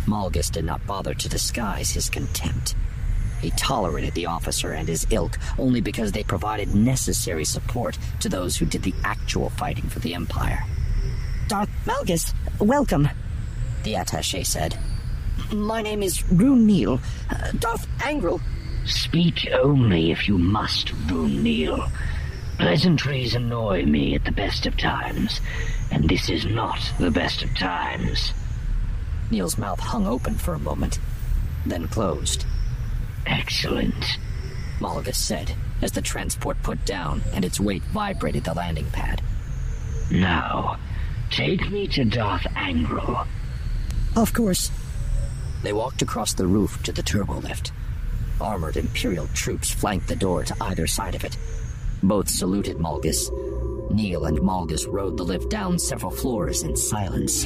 [0.06, 2.76] Malgus did not bother to disguise his contempt.
[3.42, 8.58] He tolerated the officer and his ilk only because they provided necessary support to those
[8.58, 10.64] who did the actual fighting for the Empire.
[11.48, 13.08] Darth Malgus, welcome,
[13.84, 14.78] the attache said.
[15.52, 17.00] My name is Rune Neal.
[17.30, 18.42] Uh, Darth Angral.
[18.86, 21.88] Speak only if you must, Rune Neal.
[22.58, 25.42] Pleasantries annoy me at the best of times,
[25.92, 28.34] and this is not the best of times.
[29.32, 31.00] Neal's mouth hung open for a moment,
[31.66, 32.46] then closed.
[33.26, 34.18] Excellent,
[34.80, 39.22] Malgus said, as the transport put down and its weight vibrated the landing pad.
[40.12, 40.78] Now,
[41.32, 43.26] take me to Darth Angral.
[44.16, 44.72] Of course.
[45.64, 47.72] They walked across the roof to the turbo lift.
[48.40, 51.38] Armored Imperial troops flanked the door to either side of it.
[52.04, 53.30] Both saluted Malgus.
[53.92, 57.46] Neil and Malgus rode the lift down several floors in silence.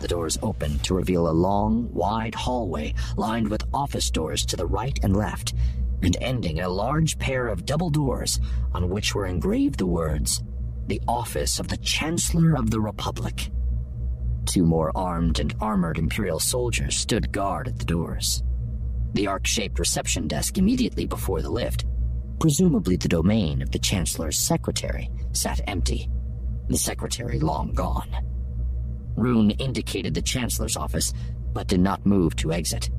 [0.00, 4.66] The doors opened to reveal a long, wide hallway lined with office doors to the
[4.66, 5.54] right and left,
[6.02, 8.38] and ending in a large pair of double doors
[8.74, 10.42] on which were engraved the words,
[10.86, 13.50] The Office of the Chancellor of the Republic.
[14.46, 18.42] Two more armed and armored Imperial soldiers stood guard at the doors.
[19.12, 21.84] The arc shaped reception desk immediately before the lift,
[22.38, 26.08] presumably the domain of the Chancellor's secretary, sat empty,
[26.68, 28.08] the secretary long gone.
[29.16, 31.12] Rune indicated the Chancellor's office,
[31.52, 32.90] but did not move to exit.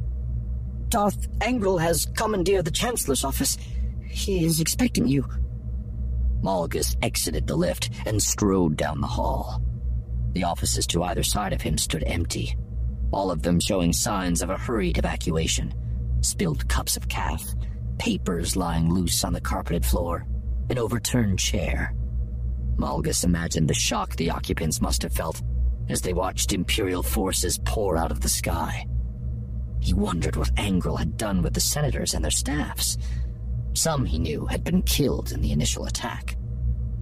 [0.90, 3.58] Darth Angral has commandeered the Chancellor's office.
[4.10, 5.26] He is expecting you.
[6.42, 9.62] Malgus exited the lift and strode down the hall.
[10.34, 12.56] The offices to either side of him stood empty,
[13.12, 15.74] all of them showing signs of a hurried evacuation.
[16.22, 17.44] Spilled cups of caf,
[17.98, 20.26] papers lying loose on the carpeted floor,
[20.70, 21.94] an overturned chair.
[22.78, 25.42] Malgus imagined the shock the occupants must have felt
[25.90, 28.86] as they watched Imperial forces pour out of the sky.
[29.80, 32.98] He wondered what Angral had done with the senators and their staffs.
[33.74, 36.36] Some, he knew, had been killed in the initial attack.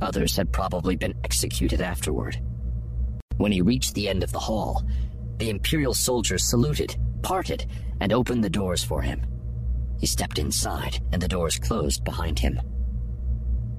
[0.01, 2.39] Others had probably been executed afterward.
[3.37, 4.83] When he reached the end of the hall,
[5.37, 7.65] the Imperial soldiers saluted, parted,
[7.99, 9.21] and opened the doors for him.
[9.99, 12.59] He stepped inside, and the doors closed behind him.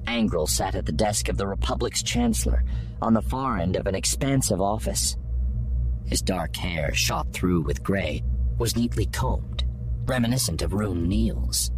[0.05, 2.63] Angral sat at the desk of the Republic's Chancellor,
[3.01, 5.17] on the far end of an expansive office.
[6.05, 8.23] His dark hair, shot through with gray,
[8.57, 9.65] was neatly combed,
[10.05, 11.71] reminiscent of Rune Neil's.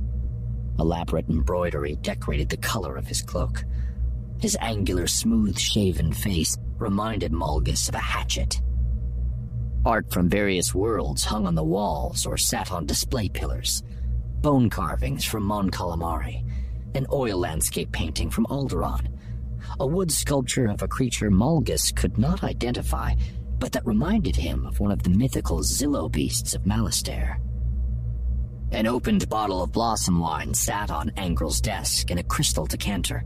[0.77, 3.63] Elaborate embroidery decorated the color of his cloak.
[4.39, 8.61] His angular, smooth-shaven face reminded Malgus of a hatchet.
[9.85, 13.81] Art from various worlds hung on the walls or sat on display pillars.
[14.41, 16.43] Bone carvings from Mon Calamari,
[16.95, 19.07] an oil landscape painting from Alderaan,
[19.79, 23.13] a wood sculpture of a creature Malgus could not identify,
[23.59, 27.37] but that reminded him of one of the mythical Zillo beasts of Malastare.
[28.71, 33.25] An opened bottle of blossom wine sat on Angral's desk in a crystal decanter.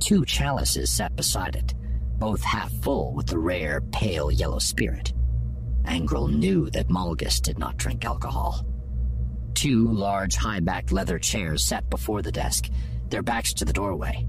[0.00, 1.74] Two chalices sat beside it,
[2.18, 5.12] both half full with the rare, pale yellow spirit.
[5.84, 8.66] Angral knew that Malgus did not drink alcohol.
[9.54, 12.68] Two large, high backed leather chairs sat before the desk,
[13.08, 14.26] their backs to the doorway.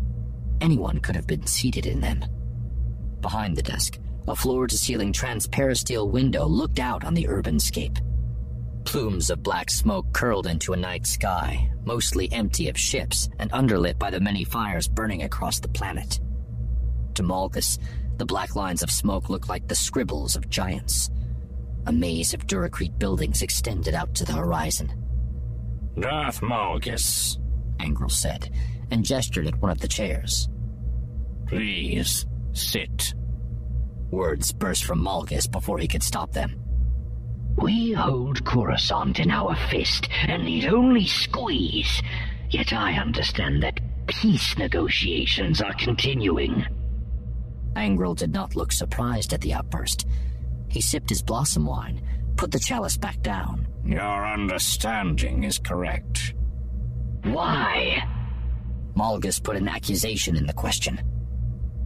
[0.62, 2.24] Anyone could have been seated in them.
[3.22, 7.98] Behind the desk, a floor to ceiling transparisteel window looked out on the urban scape.
[8.86, 14.00] Plumes of black smoke curled into a night sky, mostly empty of ships and underlit
[14.00, 16.20] by the many fires burning across the planet.
[17.20, 17.78] To Malgus,
[18.16, 21.10] the black lines of smoke looked like the scribbles of giants.
[21.86, 24.90] A maze of Duracrete buildings extended out to the horizon.
[26.00, 27.38] Darth Malgus,
[27.82, 28.52] Angral said,
[28.90, 30.48] and gestured at one of the chairs.
[31.48, 33.14] Please, sit.
[34.12, 36.58] Words burst from Malgus before he could stop them.
[37.58, 42.02] We hold Coruscant in our fist and need only squeeze.
[42.50, 46.66] Yet I understand that peace negotiations are continuing.
[47.76, 50.08] Angral did not look surprised at the outburst.
[50.70, 52.02] He sipped his blossom wine,
[52.36, 53.68] put the chalice back down.
[53.86, 56.34] Your understanding is correct.
[57.24, 58.04] Why?
[58.96, 61.02] Malgus put an accusation in the question.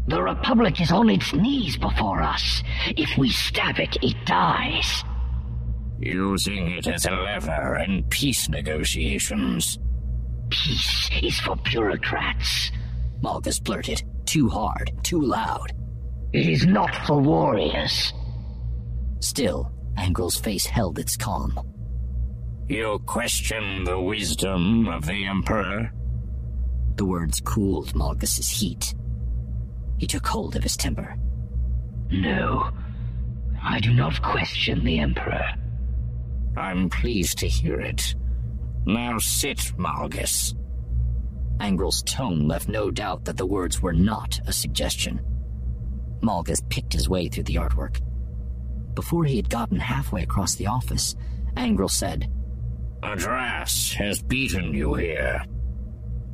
[0.07, 2.61] The Republic is on its knees before us.
[2.97, 5.03] If we stab it, it dies.
[5.99, 9.79] Using it as a lever in peace negotiations.
[10.49, 12.71] Peace is for bureaucrats.
[13.23, 15.71] Malgus blurted, too hard, too loud.
[16.33, 18.12] It is not for warriors.
[19.21, 21.57] Still, Angral's face held its calm.
[22.67, 25.91] You question the wisdom of the Emperor?
[26.95, 28.93] The words cooled Malgus's heat.
[29.97, 31.15] He took hold of his temper.
[32.11, 32.71] No,
[33.63, 35.45] I do not question the Emperor.
[36.57, 38.15] I'm pleased to hear it.
[38.86, 40.53] Now sit, Malgus.
[41.60, 45.22] Angral's tone left no doubt that the words were not a suggestion.
[46.22, 47.99] Malgus picked his way through the artwork.
[48.93, 51.16] Before he had gotten halfway across the office,
[51.56, 52.30] Angral said,
[53.01, 55.43] Adraas has beaten you here.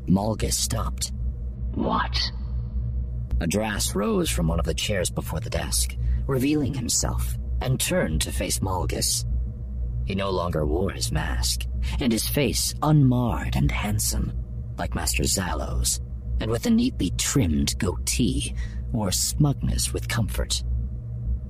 [0.08, 1.12] Malgus stopped.
[1.74, 2.20] What?
[3.40, 5.96] Adraas rose from one of the chairs before the desk,
[6.28, 9.26] revealing himself, and turned to face Malgus.
[10.06, 11.66] He no longer wore his mask,
[12.00, 14.34] and his face unmarred and handsome,
[14.80, 16.00] like Master Zallow's,
[16.40, 18.56] and with a neatly trimmed goatee,
[18.92, 20.64] wore smugness with comfort.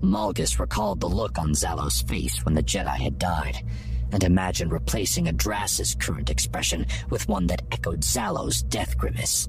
[0.01, 3.63] Malgus recalled the look on Zallow's face when the Jedi had died,
[4.11, 9.47] and imagined replacing Adraas's current expression with one that echoed Zallow's death grimace.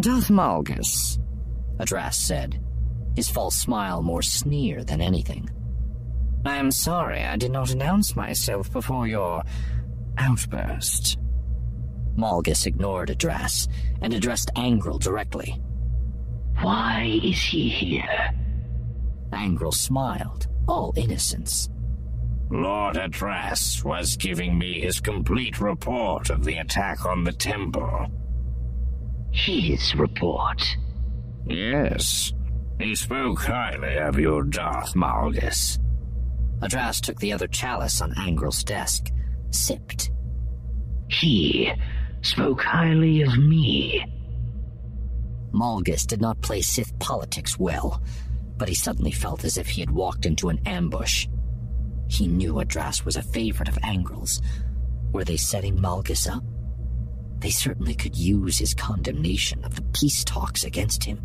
[0.00, 1.18] Darth Malgus,
[1.78, 2.60] Adraas said,
[3.16, 5.48] his false smile more sneer than anything.
[6.44, 9.42] I am sorry I did not announce myself before your
[10.18, 11.18] outburst.
[12.16, 13.68] Malgus ignored Adraas
[14.00, 15.60] and addressed Angral directly.
[16.60, 18.30] Why is he here?
[19.32, 21.68] Angral smiled, all innocence.
[22.50, 28.06] Lord Adraas was giving me his complete report of the attack on the temple.
[29.32, 30.62] His report?
[31.46, 32.32] Yes.
[32.78, 35.78] He spoke highly of your Darth Malgus.
[36.60, 39.10] Adraas took the other chalice on Angral's desk,
[39.50, 40.10] sipped.
[41.08, 41.72] He
[42.24, 44.04] spoke highly of me.
[45.52, 48.02] Malgus did not play Sith politics well,
[48.56, 51.28] but he suddenly felt as if he had walked into an ambush.
[52.08, 54.40] He knew Adraas was a favorite of Angral's.
[55.12, 56.42] Were they setting Malgus up?
[57.38, 61.20] They certainly could use his condemnation of the peace talks against him.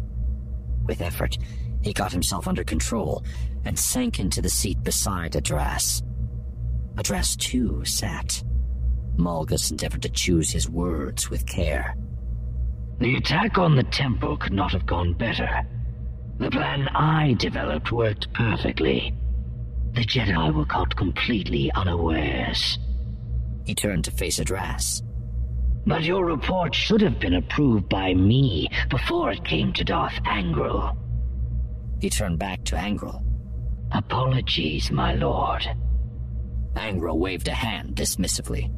[0.85, 1.37] With effort,
[1.81, 3.23] he got himself under control
[3.63, 6.03] and sank into the seat beside Adraas.
[6.95, 8.43] Adraas, too, sat.
[9.19, 11.95] Malgus endeavored to choose his words with care.
[12.99, 15.65] The attack on the temple could not have gone better.
[16.37, 19.13] The plan I developed worked perfectly.
[19.93, 22.79] The Jedi were caught completely unawares.
[23.65, 25.03] He turned to face Adraas.
[25.85, 30.95] But your report should have been approved by me before it came to Darth Angral.
[32.01, 33.23] He turned back to Angral.
[33.91, 35.65] Apologies, my lord.
[36.75, 38.71] Angral waved a hand dismissively.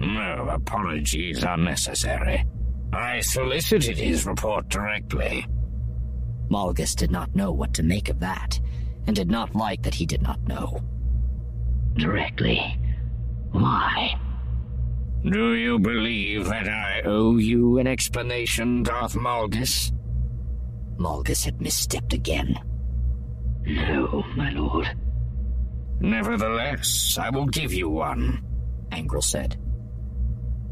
[0.00, 2.44] No apologies are necessary.
[2.92, 5.46] I solicited his report directly.
[6.50, 8.58] Malgus did not know what to make of that,
[9.06, 10.80] and did not like that he did not know.
[11.94, 12.60] Directly?
[13.52, 14.14] Why?
[15.28, 19.92] Do you believe that I owe you an explanation, Darth Malgus?
[20.96, 22.56] Malgus had misstepped again.
[23.66, 24.88] No, my lord.
[26.00, 28.44] Nevertheless, I will give you one,
[28.90, 29.58] Angral said.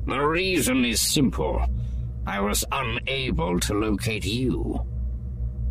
[0.07, 1.61] The reason is simple.
[2.27, 4.81] I was unable to locate you.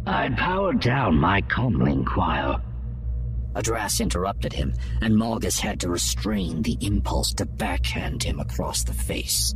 [0.05, 2.61] I'd powered down my comlink while.
[3.53, 8.93] Adraas interrupted him, and Malgus had to restrain the impulse to backhand him across the
[8.93, 9.55] face.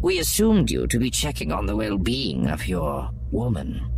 [0.00, 3.90] We assumed you to be checking on the well-being of your woman,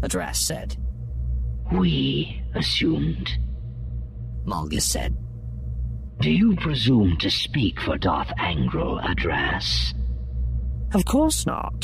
[0.00, 0.76] Adraas said.
[1.70, 3.30] We assumed,
[4.46, 5.16] Malgus said.
[6.20, 9.94] Do you presume to speak for Darth Angral, Adraas?
[10.94, 11.80] Of course not,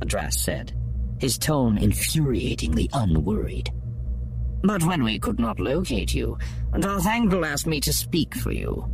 [0.00, 0.72] Adraas said,
[1.20, 3.70] his tone infuriatingly unworried.
[4.62, 6.38] But when we could not locate you,
[6.80, 8.90] Darth Angral asked me to speak for you.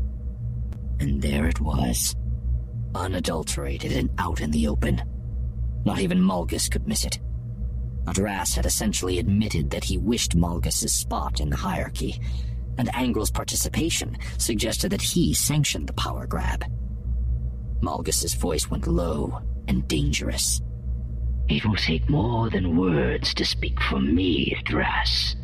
[0.99, 2.17] And there it was,
[2.95, 5.03] unadulterated and out in the open.
[5.85, 7.21] Not even Malgus could miss it.
[8.07, 12.21] Adraas had essentially admitted that he wished Malgus's spot in the hierarchy,
[12.79, 16.65] and Angral's participation suggested that he sanctioned the power grab.
[17.81, 20.61] Malgus's voice went low and dangerous.
[21.49, 25.37] It will take more than words to speak for me, Adraas.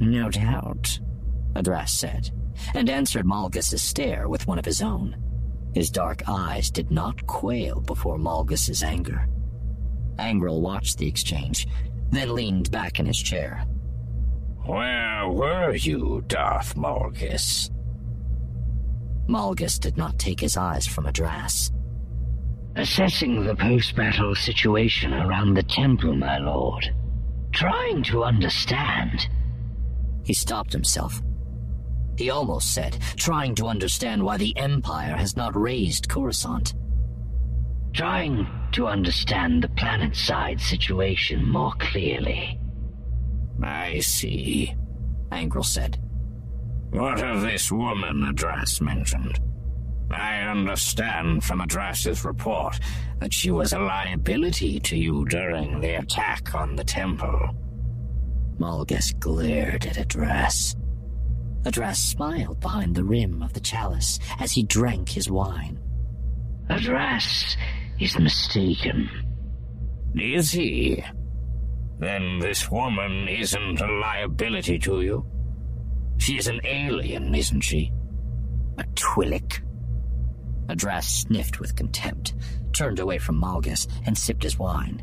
[0.00, 0.98] No doubt,
[1.54, 2.30] Adraas said,
[2.74, 5.16] and answered Malgus's stare with one of his own.
[5.74, 9.28] His dark eyes did not quail before Malgus's anger.
[10.18, 11.68] Angral watched the exchange,
[12.10, 13.66] then leaned back in his chair.
[14.66, 17.70] Where were you, Darth Malgus?
[19.28, 21.70] Malgus did not take his eyes from Adraas.
[22.74, 26.92] Assessing the post-battle situation around the temple, my lord.
[27.52, 29.28] Trying to understand.
[30.24, 31.22] He stopped himself.
[32.18, 36.74] He almost said, trying to understand why the Empire has not razed Coruscant.
[37.94, 42.58] Trying to understand the planet-side situation more clearly.
[43.62, 44.74] I see,
[45.30, 45.98] Angral said.
[46.90, 49.40] What of this woman Adraas mentioned?
[50.10, 52.78] I understand from Adraas's report
[53.20, 57.50] that she was a liability to you during the attack on the temple.
[58.58, 60.76] Malgus glared at Adraas.
[61.64, 65.78] Adraas smiled behind the rim of the chalice as he drank his wine.
[66.70, 67.56] Adraas
[68.00, 69.08] is mistaken.
[70.14, 71.02] Is he?
[71.98, 75.26] Then this woman isn't a liability to you.
[76.18, 77.92] She is an alien, isn't she?
[78.78, 79.62] A Twi'lek.
[80.68, 82.34] Adraas sniffed with contempt,
[82.72, 85.02] turned away from Malgus, and sipped his wine.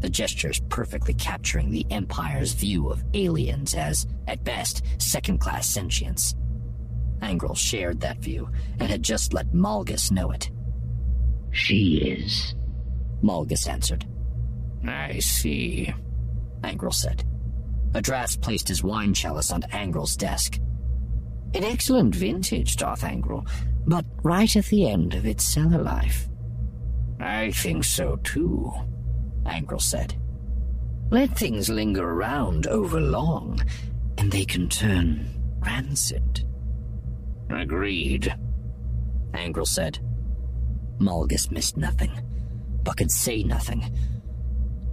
[0.00, 6.34] the gestures perfectly capturing the Empire's view of aliens as, at best, second class sentients.
[7.20, 8.48] Angral shared that view
[8.78, 10.50] and had just let Malgus know it.
[11.50, 12.54] She is,
[13.22, 14.06] Malgus answered.
[14.86, 15.92] I see,
[16.62, 17.24] Angral said.
[17.92, 20.58] Adraas placed his wine chalice on Angral's desk.
[21.54, 23.48] An excellent vintage, Darth Angral,
[23.86, 26.28] but right at the end of its cellar life.
[27.20, 28.70] I think so too,
[29.44, 30.14] Angral said.
[31.10, 33.60] Let things linger around over long,
[34.18, 35.26] and they can turn
[35.60, 36.44] rancid.
[37.50, 38.34] Agreed,
[39.32, 39.98] Angral said.
[40.98, 42.12] Malgus missed nothing,
[42.82, 43.82] but could say nothing.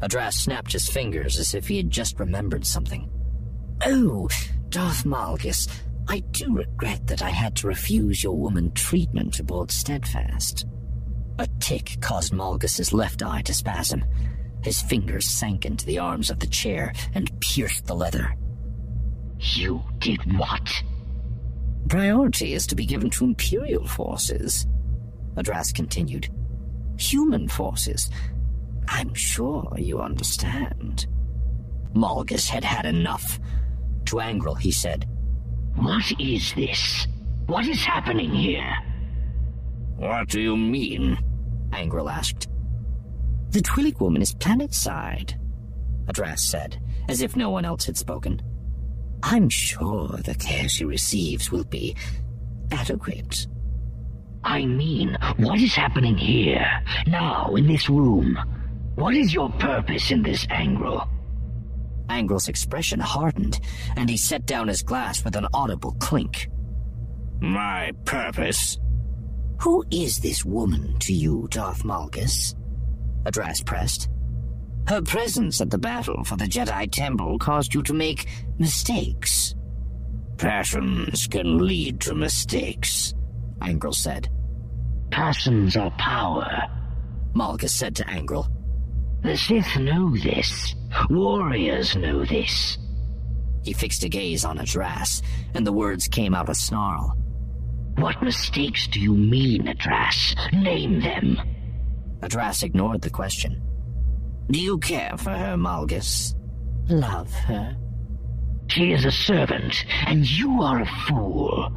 [0.06, 3.10] Adraas snapped his fingers as if he had just remembered something.
[3.84, 4.30] Oh,
[4.70, 5.68] Darth Malgus,
[6.08, 10.68] I do regret that I had to refuse your woman treatment aboard Steadfast.
[11.40, 14.06] A tick caused Malgus's left eye to spasm.
[14.64, 18.36] His fingers sank into the arms of the chair and pierced the leather.
[19.40, 20.84] You did what?
[21.90, 24.68] Priority is to be given to Imperial forces,
[25.36, 26.30] Adraas continued.
[26.98, 28.10] Human forces.
[28.88, 31.08] I'm sure you understand.
[31.94, 33.40] Malgus had had enough.
[34.06, 35.08] To Angral, he said,
[35.76, 37.08] What is this?
[37.48, 38.72] What is happening here?
[39.98, 41.18] What do you mean?
[41.72, 42.48] Angral asked.
[43.50, 45.40] The Twi'lek woman is planet-side,
[46.08, 48.42] Adraas said, as if no one else had spoken.
[49.24, 51.96] I'm sure the care she receives will be
[52.72, 53.48] adequate.
[54.44, 56.68] I mean, what is happening here,
[57.08, 58.38] now, in this room?
[58.96, 61.08] What is your purpose in this, Angral?
[62.08, 63.60] Angral's expression hardened,
[63.98, 66.50] and he set down his glass with an audible clink.
[67.42, 68.78] My purpose?
[69.62, 72.56] Who is this woman to you, Darth Malgus?
[73.24, 74.10] Adraas pressed.
[74.88, 78.28] Her presence at the battle for the Jedi Temple caused you to make
[78.60, 79.56] mistakes.
[80.38, 83.14] Passions can lead to mistakes,
[83.60, 84.30] Angral said.
[85.12, 86.68] Passions are power,
[87.34, 88.55] Malgus said to Angral.
[89.26, 90.76] The Sith know this.
[91.10, 92.78] Warriors know this.
[93.64, 95.24] He fixed a gaze on Adraas,
[95.56, 97.18] and the words came out a snarl.
[97.98, 100.36] What mistakes do you mean, Adraas?
[100.54, 101.42] Name them.
[102.20, 103.64] Adraas ignored the question.
[104.52, 106.36] Do you care for her, Malgus?
[106.88, 107.76] Love her?
[108.68, 111.72] She is a servant, and you are a fool,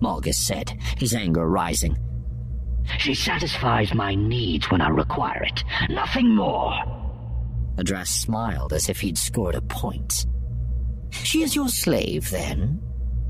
[0.00, 1.96] Malgus said, his anger rising.
[2.98, 6.72] She satisfies my needs when I require it, nothing more.
[7.76, 10.26] Adraas smiled as if he'd scored a point.
[11.10, 12.80] She is your slave, then?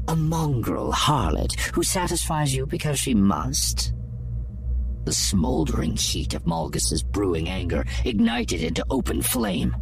[0.09, 3.93] A mongrel harlot who satisfies you because she must?
[5.05, 9.75] The smoldering heat of Malgus's brewing anger ignited into open flame.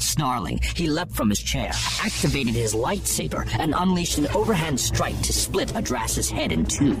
[0.00, 1.70] Snarling, he leapt from his chair,
[2.02, 6.94] activated his lightsaber, and unleashed an overhand strike to split Adraas's head in two.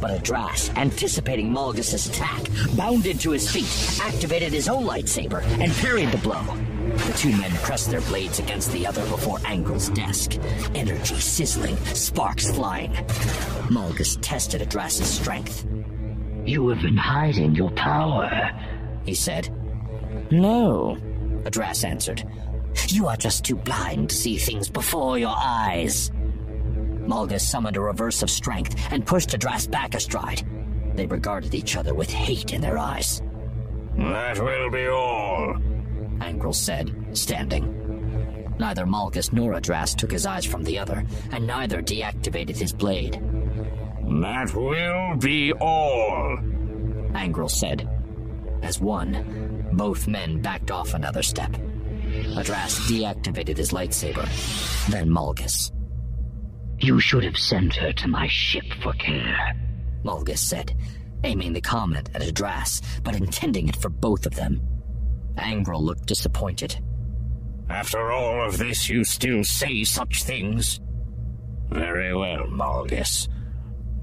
[0.00, 2.42] But Adraas, anticipating Malgus's attack,
[2.76, 6.42] bounded to his feet, activated his own lightsaber, and parried the blow.
[7.06, 10.36] The two men pressed their blades against the other before Angral's desk,
[10.74, 12.92] energy sizzling, sparks flying.
[13.70, 15.66] Malgus tested Adraas's strength.
[16.44, 18.50] You have been hiding your power,
[19.04, 19.50] he said.
[20.30, 20.96] No,
[21.44, 22.24] Adraas answered.
[22.88, 26.10] You are just too blind to see things before your eyes.
[27.06, 30.46] Malgus summoned a reverse of strength and pushed Adraas back a stride.
[30.94, 33.22] They regarded each other with hate in their eyes.
[33.96, 35.54] That will be all,
[36.18, 38.54] Angral said, standing.
[38.58, 43.14] Neither Malgus nor Adraas took his eyes from the other, and neither deactivated his blade.
[43.14, 46.38] That will be all,
[47.12, 47.88] Angral said.
[48.62, 49.14] As one,
[49.78, 51.52] both men backed off another step.
[52.36, 54.26] Adraas deactivated his lightsaber,
[54.90, 55.70] then Malgus.
[56.80, 59.54] You should have sent her to my ship for care,
[60.04, 60.74] Malgus said,
[61.22, 64.60] aiming the comment at Adraas, but intending it for both of them.
[65.36, 66.76] Angral looked disappointed.
[67.70, 70.80] After all of this, you still say such things?
[71.70, 73.28] Very well, Malgus.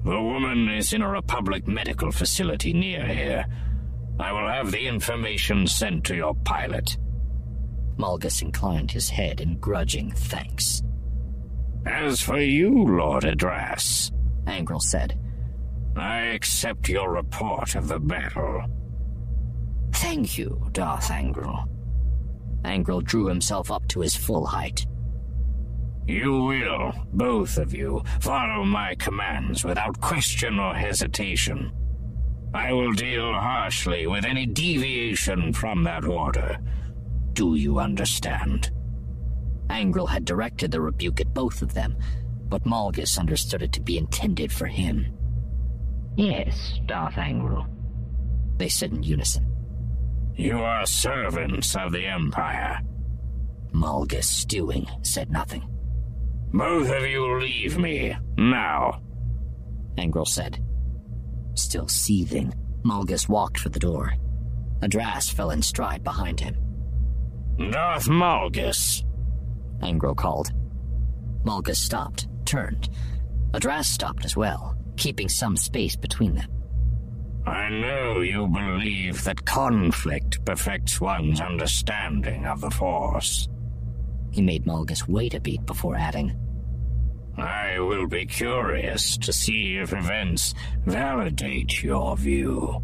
[0.04, 3.44] The woman is in a Republic medical facility near here.
[4.18, 6.96] I will have the information sent to your pilot.
[7.98, 10.82] Malgus inclined his head in grudging thanks.
[11.86, 14.10] As for you, Lord Adraas,
[14.46, 15.18] Angral said,
[15.96, 18.64] I accept your report of the battle.
[19.92, 21.66] Thank you, Darth Angral.
[22.64, 24.84] Angral drew himself up to his full height.
[26.06, 31.72] You will, both of you, follow my commands without question or hesitation.
[32.54, 36.58] I will deal harshly with any deviation from that order.
[37.32, 38.70] Do you understand?
[39.68, 41.96] Angral had directed the rebuke at both of them,
[42.48, 45.12] but Malgus understood it to be intended for him.
[46.16, 47.66] Yes, Darth Angral.
[48.56, 49.52] They said in unison.
[50.34, 52.80] You are servants of the Empire.
[53.72, 55.68] Malgus, stewing, said nothing.
[56.52, 59.02] Both of you leave me, now.
[59.98, 60.62] Angral said.
[61.56, 62.52] Still seething,
[62.84, 64.14] Malgus walked for the door.
[64.80, 66.54] Adraas fell in stride behind him.
[67.70, 69.02] Darth Malgus,
[69.80, 70.52] Angral called.
[71.44, 72.90] Malgus stopped, turned.
[73.52, 76.50] Adraas stopped as well, keeping some space between them.
[77.46, 83.48] I know you believe that conflict perfects one's understanding of the Force.
[84.32, 86.36] He made Malgus wait a beat before adding,
[87.38, 90.54] I will be curious to see if events
[90.86, 92.82] validate your view.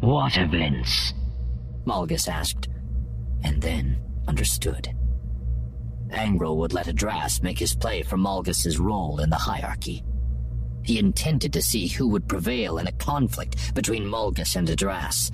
[0.00, 1.12] What events?
[1.84, 2.68] Malgus asked,
[3.42, 4.88] and then understood.
[6.10, 10.04] Angral would let Adraas make his play for Malgus's role in the hierarchy.
[10.84, 15.32] He intended to see who would prevail in a conflict between Malgus and Adraas,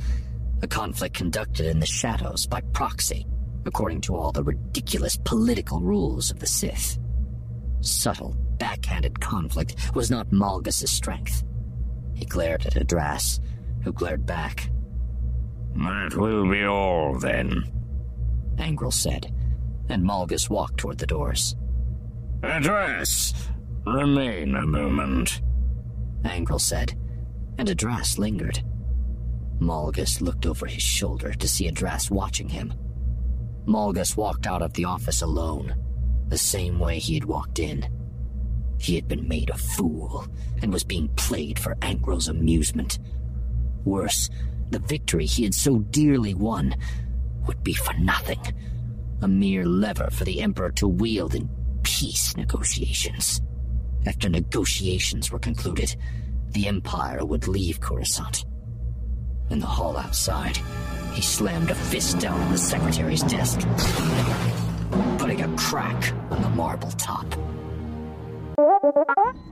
[0.62, 3.26] a conflict conducted in the shadows by proxy,
[3.66, 6.98] according to all the ridiculous political rules of the Sith.
[7.80, 11.44] Subtle, backhanded conflict was not Malgus's strength.
[12.14, 13.40] He glared at Adraas,
[13.82, 14.70] who glared back.
[15.76, 17.64] That will be all, then,
[18.56, 19.32] Angral said,
[19.88, 21.54] and Malgus walked toward the doors.
[22.40, 23.34] Adraas,
[23.86, 25.40] remain a moment,
[26.24, 26.94] Angral said,
[27.58, 28.62] and Adraas lingered.
[29.60, 32.72] Malgus looked over his shoulder to see Adraas watching him.
[33.66, 35.74] Malgus walked out of the office alone,
[36.28, 37.88] the same way he had walked in.
[38.78, 40.26] He had been made a fool
[40.62, 42.98] and was being played for Angral's amusement.
[43.84, 44.30] Worse,
[44.70, 46.76] the victory he had so dearly won
[47.46, 48.40] would be for nothing.
[49.22, 51.48] A mere lever for the Emperor to wield in
[51.82, 53.40] peace negotiations.
[54.06, 55.96] After negotiations were concluded,
[56.50, 58.44] the Empire would leave Coruscant.
[59.50, 60.58] In the hall outside,
[61.14, 63.60] he slammed a fist down on the secretary's desk,
[65.58, 67.26] crack on the marble top.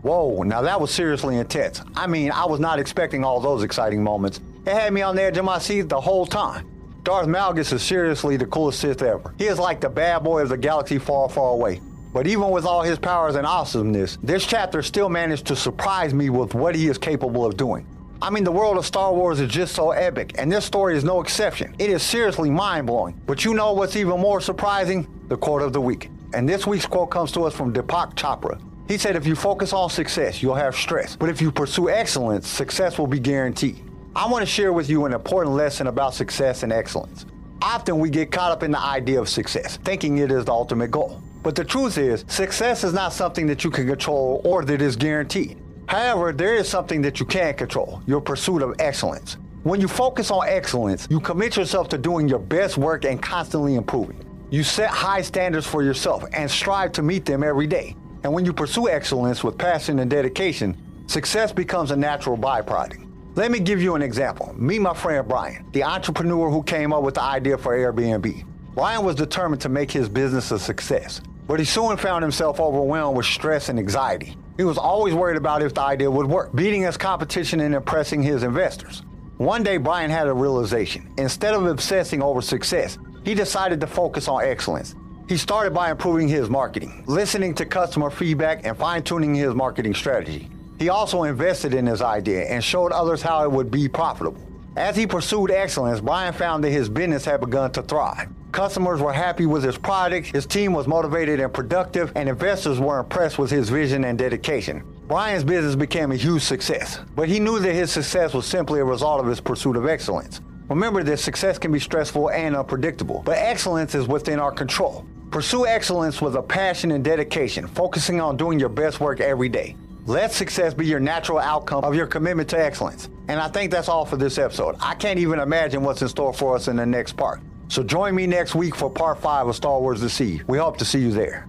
[0.03, 1.83] Whoa, now that was seriously intense.
[1.97, 4.41] I mean, I was not expecting all those exciting moments.
[4.67, 6.71] It had me on the edge of my seat the whole time.
[7.03, 9.35] Darth Malgus is seriously the coolest Sith ever.
[9.37, 11.81] He is like the bad boy of the galaxy far, far away.
[12.13, 16.31] But even with all his powers and awesomeness, this chapter still managed to surprise me
[16.31, 17.85] with what he is capable of doing.
[18.23, 21.05] I mean, the world of Star Wars is just so epic, and this story is
[21.05, 21.75] no exception.
[21.79, 23.21] It is seriously mind blowing.
[23.27, 25.07] But you know what's even more surprising?
[25.29, 26.11] The quote of the week.
[26.35, 28.61] And this week's quote comes to us from Deepak Chopra.
[28.89, 31.16] He said, If you focus on success, you'll have stress.
[31.16, 33.83] But if you pursue excellence, success will be guaranteed.
[34.14, 37.27] I want to share with you an important lesson about success and excellence.
[37.61, 40.91] Often we get caught up in the idea of success, thinking it is the ultimate
[40.91, 41.20] goal.
[41.43, 44.95] But the truth is, success is not something that you can control or that is
[44.95, 45.59] guaranteed.
[45.87, 49.37] However, there is something that you can control your pursuit of excellence.
[49.62, 53.74] When you focus on excellence, you commit yourself to doing your best work and constantly
[53.74, 54.26] improving.
[54.49, 57.97] You set high standards for yourself and strive to meet them every day.
[58.23, 60.77] And when you pursue excellence with passion and dedication,
[61.09, 63.03] success becomes a natural byproduct.
[63.35, 64.55] Let me give you an example.
[64.57, 68.47] Meet my friend Brian, the entrepreneur who came up with the idea for Airbnb.
[68.75, 73.17] Brian was determined to make his business a success, but he soon found himself overwhelmed
[73.17, 74.37] with stress and anxiety.
[74.57, 78.23] He was always worried about if the idea would work, beating his competition and impressing
[78.23, 79.03] his investors.
[79.39, 81.13] One day, Brian had a realization.
[81.19, 84.95] Instead of obsessing over success, he decided to focus on excellence.
[85.29, 89.95] He started by improving his marketing, listening to customer feedback, and fine tuning his marketing
[89.95, 90.49] strategy.
[90.79, 94.41] He also invested in his idea and showed others how it would be profitable.
[94.77, 98.29] As he pursued excellence, Brian found that his business had begun to thrive.
[98.53, 103.01] Customers were happy with his product, his team was motivated and productive, and investors were
[103.01, 104.85] impressed with his vision and dedication.
[105.09, 108.85] Brian's business became a huge success, but he knew that his success was simply a
[108.85, 110.41] result of his pursuit of excellence.
[110.69, 115.07] Remember that success can be stressful and unpredictable, but excellence is within our control.
[115.31, 119.77] Pursue excellence with a passion and dedication, focusing on doing your best work every day.
[120.07, 123.09] Let success be your natural outcome of your commitment to excellence.
[123.29, 124.77] And I think that's all for this episode.
[124.81, 127.41] I can't even imagine what's in store for us in the next part.
[127.69, 130.43] So join me next week for part five of Star Wars The Sea.
[130.47, 131.49] We hope to see you there.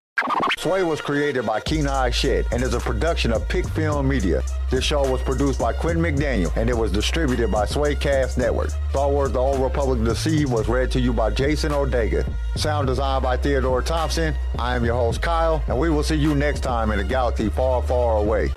[0.61, 4.43] Sway was created by Kenai Shed and is a production of Pick Film Media.
[4.69, 8.69] This show was produced by Quentin McDaniel and it was distributed by Swaycast Network.
[8.91, 12.31] Star Wars The Old Republic Deceived was read to you by Jason Odega.
[12.57, 14.35] Sound designed by Theodore Thompson.
[14.59, 17.49] I am your host, Kyle, and we will see you next time in a galaxy
[17.49, 18.53] far, far away.